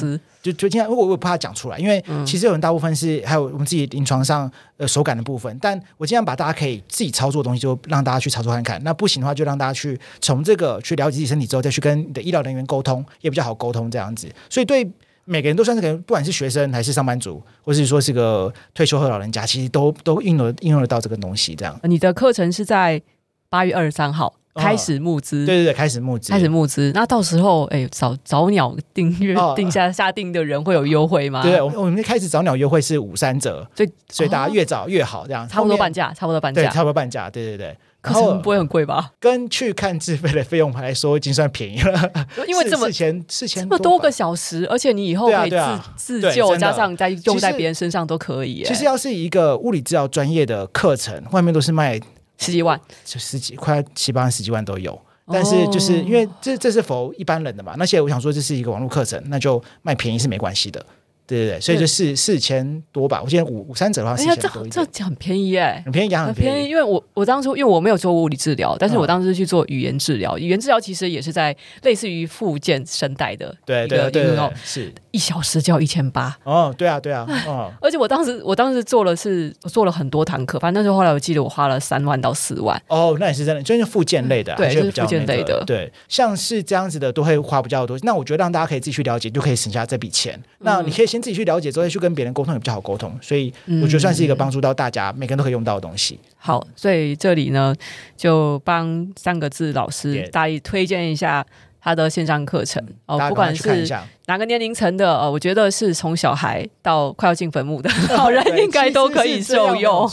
[0.43, 8.79] 就就尽量，我我怕讲出来，因为其实有很大部分是还有我们自己临床上呃手感的部分，但我尽量把大家可以自己操作的东西，就让大家去操作看看。
[8.85, 14.29] 那不行的话，就让大家去从这个去了解自己身体之后，再去跟你的医疗人员沟通，也比较好沟通这样子。
[14.51, 14.87] 所以对
[15.27, 21.55] 每个人都算是个人，不管是学生还是上班族，或是说是个退休后老人家，其实都都应用应用得到这个东西。
[21.55, 23.03] 这样，你的课程是在
[23.51, 24.35] 八月二十三号。
[24.57, 26.91] 开始募资，对对对，开始募资，开始募资。
[26.95, 31.43] 那到时候，哎，早早鸟订阅定下下定的人会有优惠吗？
[31.43, 37.77] 对，我们我们开始早鸟优惠是五三折，所以所以大家越早越好，这样差不多半价，差不多半价，差不多半价，对对对。
[38.03, 39.11] 课程不会很贵吧？
[39.19, 42.13] 跟去看自费的费用来说，已经算便宜了。
[42.47, 45.51] 因为这么四千四千这么多个小时，而且你以后可以
[45.97, 48.63] 自自救，加上再用在别人身上都可以。
[48.65, 51.99] 其实要是一个物理治疗专业的课程，外面都是卖
[52.39, 54.99] 十几万，就十几快七八万、十几万都有。
[55.29, 57.75] 但是就是因为这这是否一般人的嘛？
[57.79, 60.85] 那些我想说这是一个网络课程，那就卖便宜是没关系的。
[61.27, 63.21] 对对对，所以就四四千多吧。
[63.23, 64.67] 我记得五五三折的话，四千多。
[64.69, 66.69] 这这很便宜哎，很便宜，很便宜。
[66.69, 70.39] 因为我我当初因为我没有做物理治疗，但是我当时去做语言治疗。
[70.39, 76.37] 语言治疗其实也是在类似于复健声带的，对对对，是一小时就要一千八。
[76.45, 77.73] 哦，对啊对啊，哦。
[77.81, 82.81] 而且我当时我当时做了是做了很多堂课，反正那时候后来我记得我花了三万到四万。
[82.89, 85.63] 哦，那也是真的，就是复健类的，对，就是复健类的。
[85.67, 87.99] 对，像是这样子的都会花比较多。
[88.03, 90.41] 那我觉得让大家可以自己去了解，就可以省下这笔钱。
[90.59, 91.87] 那你可以先自己去了解之后。
[91.87, 96.19] 去跟别人沟通也比较好沟通，所以我觉得算是一个帮助到大家，嗯、每个人都可以用到的东西。
[96.37, 97.73] 好，所以这里呢，
[98.17, 101.47] 就帮三个字老师大力推荐一下
[101.81, 103.89] 他的线上课程哦，不管是
[104.27, 110.11] 哪个年龄层的，呃，我觉得是从小孩到快要进坟墓的 老人，应该都可以受用。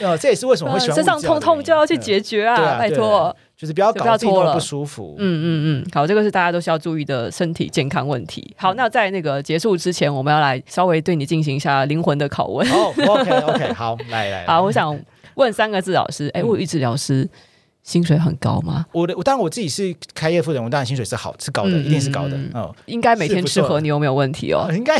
[0.00, 3.34] 呃，这也是为什么会喜欢、呃、身上痛痛就要去解决啊，啊拜托。
[3.56, 5.16] 就是不要搞自己不舒服。
[5.18, 8.54] 嗯嗯嗯，好，这个是大家都需要注意的身体健康问题。
[8.58, 12.68] 好，那在那个结束之前，我们要来稍微对你进行一下灵魂的拷问。
[12.70, 14.98] 哦，OK OK，好， 来来，好，我想
[15.36, 17.28] 问三个字，老师，哎，物理治疗师。
[17.86, 18.84] 薪水很高吗？
[18.92, 22.36] 我的我当然我自己是开业负责人，我当然薪水是好是高的，嗯、一定是高的。
[22.36, 24.68] 嗯，嗯应该每天吃和牛没有问题哦。
[24.74, 24.96] 应该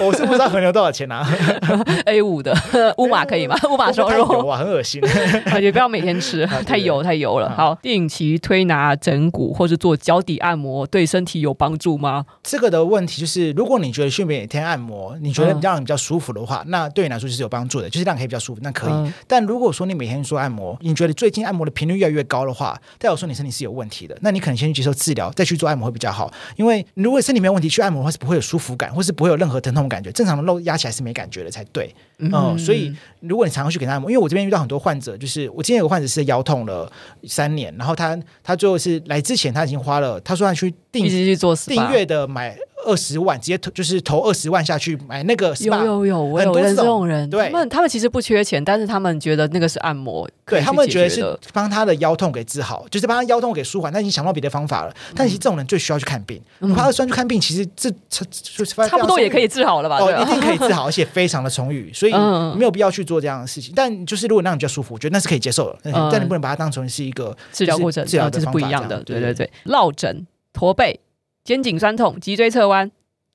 [0.00, 1.28] 我是不知道和牛多少钱啊？
[2.06, 2.56] A 五的
[2.98, 3.56] 乌马可以吗？
[3.68, 5.02] 乌马烧肉哇，很恶心，
[5.60, 7.50] 也不要每天吃，太油太油了。
[7.50, 12.24] 好，定期推拿整骨或是做脚底按摩，对身体有帮助吗？
[12.44, 18.92] 这个的问题就是，如果你觉得睡眠每天按摩，你觉得让你比较舒服的话，嗯、那对你来说就是有帮助的，就是让你可以比较舒服，那可以。
[18.92, 26.32] 嗯、但如果说你每天做按摩，你觉得最近按摩的频率越来越高的话，代表说你身体是有问题的，那你可能先去接受治疗，再去做按摩会比较好。
[26.56, 30.10] 因为如果身体没有问题，去按摩的话是不会有舒服感，或是不会有任何疼痛感觉。
[30.12, 31.94] 正常的肉压起来是没感觉的才对。
[32.18, 36.90] 嗯，嗯，所以如果你常常去给他按摩，因为我这边遇到很多患者，就是我今天有个患者是腰痛了
[37.26, 42.56] 三年，然后他他最后是来之前他已经花了，他说他去订去做订阅的买。
[42.86, 54.94] 二十万直接投，就是投二十万下去买那个 SPA，有有有，我有认识这种人，对，他们他们其实不缺钱，但是他们觉得那个是按摩，对他们觉得是帮他的腰痛给治好，就是帮他腰痛给舒缓，他已经想到别的方法了。
[55.14, 56.40] 但其实这种人最需要去看病，
[56.74, 59.98] 花二十万去看病，其实这就是差不多也可以治好了吧？
[59.98, 62.12] 哦，一定可以治好，而且非常的充裕，所以
[62.56, 63.72] 没有必要去做这样的事情。
[63.74, 65.78] 但就是如果让你比较舒服，我觉得那是可以接受的，
[66.10, 69.02] 但你不能把它当成是一个治疗过程，治疗这是不一样的。
[69.04, 70.98] 对对对，落枕、驼背、
[71.44, 72.90] 肩颈酸痛、脊椎侧弯。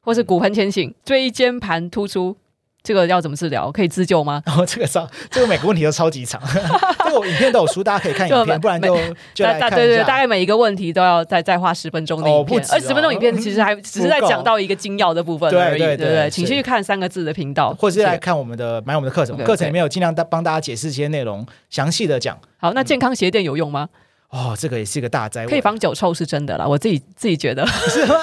[0.06, 2.38] 或是骨盆前倾、椎间盘突出，
[2.84, 3.72] 这个要怎么治疗？
[3.72, 4.40] 可以自救吗？
[4.56, 6.40] 哦，这个超，这个每个问题都超级长。
[7.04, 8.96] 这个影片都有书，大家可以看 影片，不然就
[9.34, 9.72] 就来看。
[9.72, 16.30] 对对，大概每一个问题都要再再花十分钟的影片，而十分钟影片其实还只是在讲到一个精要的部分而已，对对对。
[16.30, 22.38] 请去看三个字的频道，或者是来看我们的买我们的课程，课程里面有尽量帮大家解释这些内容，详细的讲。
[22.58, 23.90] 好，那健康鞋垫有用吗？
[24.30, 25.50] 哦，这个也是一个大灾问。
[25.50, 28.16] 可以防脚臭是真的啦，我自己自己觉得是吗？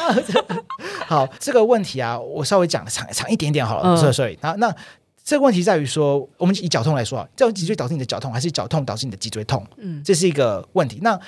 [1.06, 3.96] 好，这个问题啊，我稍微讲长长一点点好了。
[3.96, 4.74] 所以，所以，那那
[5.24, 9.64] 这个问题在于说，我们以脚痛来说啊，这脊椎导致你的脚痛，还是脚痛导致你的脊椎痛？
[9.78, 10.98] 嗯，这是一个问题。
[11.02, 11.18] 那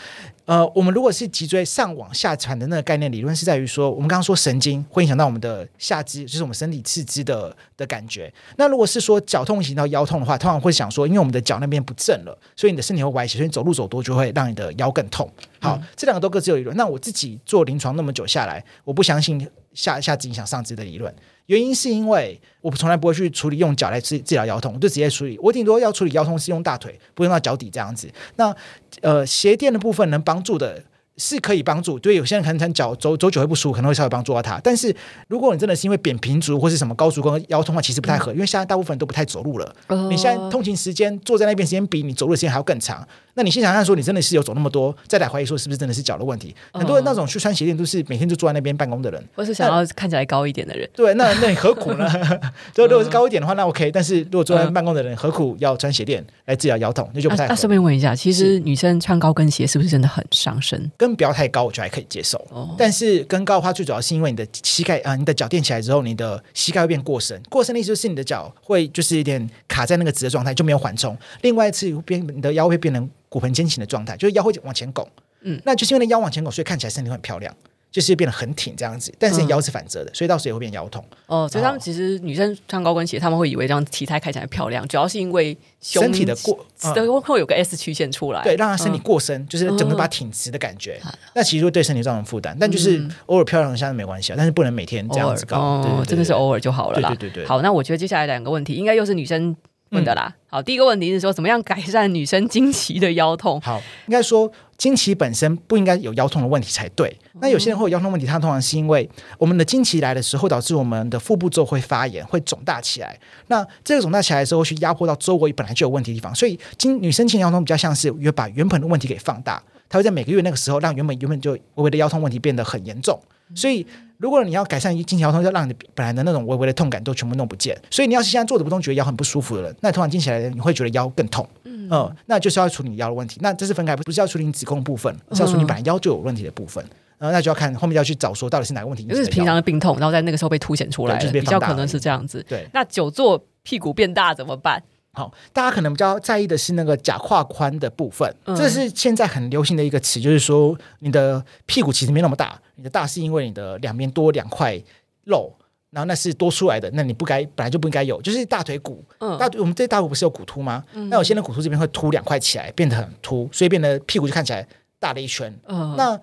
[0.46, 8.30] 呃，我们如果是脊椎上往下传的那个概念理论，是在于说，我们刚刚说神经会影响到我们的下肢，就是我们身体四肢的的感觉。
[8.56, 15.26] 那如果是说脚痛影响到腰痛的话，通常会想说，因为我们的脚那边不正了，所以你的身体会歪斜，所以你走路走多就会让你的腰更痛。
[15.60, 16.76] 好，嗯、这两个都各自有理论。
[16.76, 21.14] 那我自己做临床那么久下来，我不相信下下肢影响上肢的理论。
[21.46, 25.38] 原因是因为我从来不会去处理用脚来治治疗腰痛，我就直接处理。
[25.42, 28.08] 我顶多要处理腰痛是用大腿，不用到脚底这样子。
[28.36, 28.54] 那
[29.02, 30.82] 呃鞋垫的部分能帮助的，
[31.16, 34.58] 是可以帮助，对有些人可能脚走走久会不舒服，可能会稍微帮助到他。
[34.64, 34.94] 但是
[35.28, 39.76] 如果你真的是因为扁平足或是什么高足跟腰痛的话，其实不太合，因为现在大部分人都不太走路了。
[40.08, 43.06] 你现在通勤时间坐在那边时间比你走路的时间还要更长。
[43.34, 46.52] 那你先想想说，你真的是有走那么多，再来怀疑说是不是真的是脚的问题？
[46.72, 50.88] 哦、很多人那种去穿鞋垫都是每天就坐在那边办公的人，或是想要看起来高一点的人。
[50.94, 52.10] 对，那那你何苦呢？
[52.74, 53.90] 就如果是高一点的话，那 OK。
[53.92, 57.08] 但是如果坐在办公的人，何苦要穿鞋垫来治疗腰痛？
[57.14, 57.46] 那就不太。
[57.46, 60.90] 那顺、啊、便问一下，其实女生穿高跟鞋是不是真的很伤身？
[60.96, 61.84] 跟不要太高，我觉得。
[61.84, 67.38] 还可以接受，哦、但是跟高的话，最主要是因为你的膝盖啊、呃，你的脚垫起来之后，你的膝盖会变过深。
[67.50, 71.14] 过深的意思就是你的脚会就是有点卡在那个直的状态，就没有缓冲。
[71.42, 75.04] 另外一次变你的腰会变成骨盆肩倾的状态，就是腰会往前拱。
[75.40, 77.52] 嗯，那就是因为那腰往前拱，所以看起来身体很漂亮。
[77.90, 81.04] 就是变得很挺这样子，但是腰是反折的，嗯、所以到时候也会变腰痛。
[81.26, 91.00] 哦，所以他们其实女生穿高跟鞋，他们会以为这样体态看起来漂亮，主要是因为身体的过，都会有个 S 曲线出来，对，让她身体过深，嗯、就是整个把挺直的感觉。
[91.04, 96.02] 嗯、那其实会对身体造成负担，但就是偶尔漂亮一下没关系啊，但是不能每天这样子搞。
[96.04, 97.10] 真的是偶尔就好了啦。
[97.10, 97.46] 对对对对。
[97.46, 99.54] 好，那我觉得接下来两个问题应该又是女生
[99.94, 100.26] 问的啦。
[100.26, 103.60] 嗯、好，第一个问题是说，怎么样改善女生经期的腰痛？
[103.60, 104.52] 好，应该说。
[104.76, 107.16] 经期本身不应该有腰痛的问题才对。
[107.34, 113.16] 那有些人会有腰痛问题，它通常是因为我们的经期来的时候，导致我们的腹部之后会发炎，会肿大起来。
[113.46, 116.34] 那这个肿大起来的时候，去压迫到周围本来就有问题的地方。
[116.34, 123.16] 所以，经女生经腰痛比较像是原把原本的问题给放大，它会在每个月那个时候让原本原本就微微的腰痛问题变得很严重。
[123.54, 123.86] 所以，
[124.18, 127.76] 如果你要改善经期腰痛，要让你本来的那种微微的痛感都全部弄不见。
[127.90, 131.46] 所以，你要是现在坐着不动，觉得腰很不舒服的人，那突然经起来你会觉得腰更痛。
[131.64, 133.38] 嗯，嗯，那就是要处理你腰的问题。
[133.42, 136.84] 那这是分开，不是要处理你子宫部分，是要处理你本来腰就有问题的部分。
[137.18, 139.04] 然后、嗯、那就要看后面要去找说到底是哪个问题。
[139.04, 142.44] 就是平常的病痛，然后在那个时候被凸显出来，就是比较可能是这样子。
[142.48, 144.82] 对，那久坐屁股变大怎么办？
[145.14, 154.78] 好，大家可能比较在意的是那个假胯宽的部分，嗯、这是现在很流行的一个词，就是说你的屁股其实没那么大，你的大是因为你的两边多两块
[155.24, 155.50] 肉。
[155.90, 160.82] 然后那是多出来的，那你不该本来就不应该有，就是大腿骨，嗯、大腿我们这大腿不是有骨突吗？
[160.92, 164.66] 嗯、那有些人骨突这边会凸两块起来，变得很凸，所以变得屁股就看起来
[164.98, 165.56] 大了一圈。
[165.68, 166.20] 嗯、那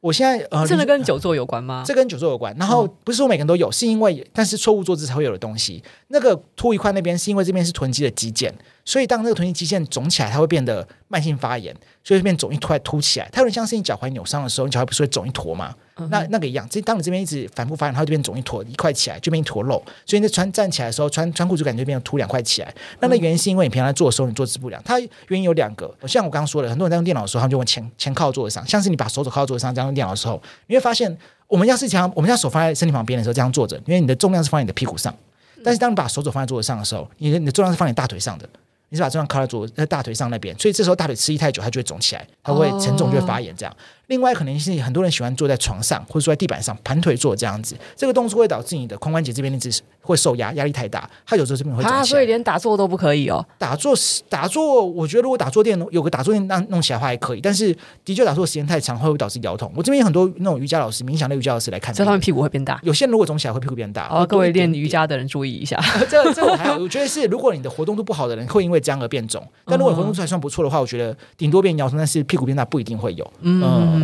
[0.00, 1.84] 我现在呃，真的跟久坐有关吗？
[1.86, 2.56] 这跟久坐有关。
[2.58, 5.82] 然后不是说每个人都有，是因为但是错误坐姿才会有的东西。
[6.08, 8.50] 那个凸一块那边是因为这边是臀肌的肌腱，
[8.84, 13.28] 所以当那个臀肌肌腱肿起来，它会变得慢性发炎，所以变肿一块凸起来。
[13.32, 15.74] 它有点像是你脚踝扭伤的时候，你脚踝不是会肿一坨吗？
[16.08, 19.82] 那那个一样，这当你这边一直反复发炎，它就变肿一坨一块起来，就变一坨肉。
[20.06, 22.74] 所以你在穿站起来的时候，穿穿裤子感觉变成凸两块起来。
[23.00, 24.82] 那那原因是因为你平常在做的时候，你坐姿不良。
[24.82, 31.14] 它原因有两个，像我刚刚说的，很多人在用电脑的时候，他们就会前前靠桌子上，像是你把手肘靠在桌子上这样用电脑的时候，你会发现，
[31.48, 35.14] 我们要是这样，我们将手放在身体旁边的时候这样坐着，因为你的重量是放在你的屁股上。
[35.62, 38.48] 但是当你把手肘放在桌子上的时候，你的你的重量是放在你大腿上的。
[38.90, 43.74] 你是把重量靠在左在大腿上那边，所以这时候大腿吃力太久，它就会肿起来，它会沉重，就会发炎这样。
[44.10, 51.84] 另外可能是很多人喜欢坐在床上或者坐在地板上盘腿坐这样子，这个动作会导致你的髋关节这边的姿势会受压，压力太大，它有时候这边会。
[51.84, 53.44] 啊，所以连打坐都不可以哦。
[53.56, 57.72] 打坐是打坐，我觉得如果打坐垫有个打坐垫让弄起来的话还可以，但是
[58.04, 59.72] 的确打坐时间太长会会导致腰痛。
[59.76, 62.80] 我这边有很多那种瑜伽老师、冥想的瑜伽老师来看，这方面屁股会变大。
[62.82, 64.08] 有些人如果肿起来会屁股变大。
[64.08, 65.80] 哦，各位练瑜伽的人注意一下。
[66.10, 73.32] 这个、这个我还好，我觉得是如果你的活动度不好的人会因为这样而变肿，但如果活动度还算不错的话，我觉得顶多变腰痛，但是屁股变大不一定会有。
[73.42, 73.99] 嗯嗯，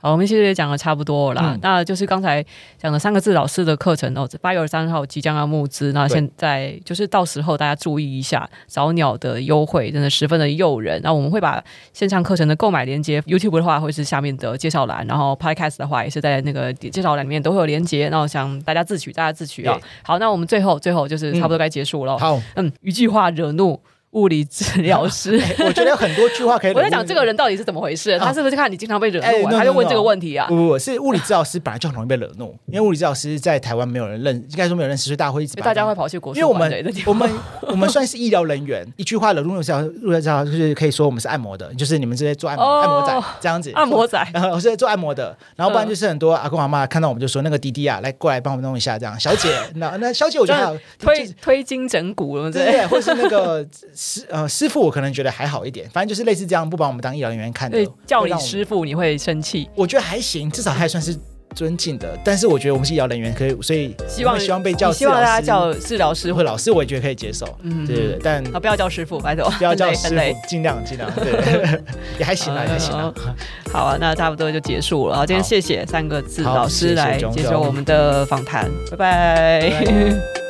[0.00, 0.24] 好，我们。
[0.24, 2.42] 其实也讲的差不多了啦，嗯、那就是刚才
[2.78, 10.98] 讲的三个字老师的课程哦，八月二十三号即将要募资，那现在就是到时候大家注意一下早鸟的优惠，真的十分的诱人。
[11.02, 18.08] 那我们会把线上课程的购买链接，YouTube 的话会是下面的介绍栏，然后 Podcast 的话也是在那个介绍栏里面都会有连接。
[18.08, 19.80] 那我想大家自取，大家自取啊、哦。
[20.02, 22.14] 好，那我们最后最后就是差不多该结束了。
[22.14, 23.78] 嗯、好，嗯，一句话惹怒。
[24.14, 26.72] 物理治疗师， 我觉得有很多句话可以。
[26.74, 28.18] 我在讲这个人到底是怎么回事？
[28.18, 30.46] 他是不是看你经常被惹怒，他就问这个问题啊？
[30.48, 36.34] 不不，是物理治疗师本来就很容易被惹怒，因为物理治疗师在台湾没有人认，应该说没有认识，所以大家会一直大家会跑去国。
[36.34, 37.30] 因为我们我们
[37.62, 53.66] 我们算是医疗人员，一句话惹怒物理治疗就是可以说我们是按摩的，就是你们这些做按摩按摩仔这样子，按摩仔，然后我是做按摩的，然后不然就是很多阿公阿妈看到我们就说那个弟弟啊，来过来帮我们弄一下这样，小姐，那那小姐我觉得推推筋整骨了，对，或是那个
[54.04, 54.84] 师呃师傅。
[54.84, 57.78] 我可能觉得还好一点，反正就是类似这样，不把我们当医疗人员看的。
[58.06, 59.68] 叫你师傅你会生气？
[59.74, 61.16] 我觉得还行，至少还算是
[61.54, 62.18] 尊敬的。
[62.22, 67.46] 但是我觉得我们是医疗人员，可以，所以希望希望被叫，希望大家叫治疗师或老师，我也觉得可以接受。
[67.62, 71.80] 嗯，对对对，但不要叫师傅，拜托，不要叫师傅，尽量尽量，对，
[72.18, 73.12] 也还行啊，也还行啊。
[73.72, 75.16] 好啊，那差不多就结束了。
[75.16, 80.43] 好，今天谢谢三个字老师来接受我们的访谈，拜拜。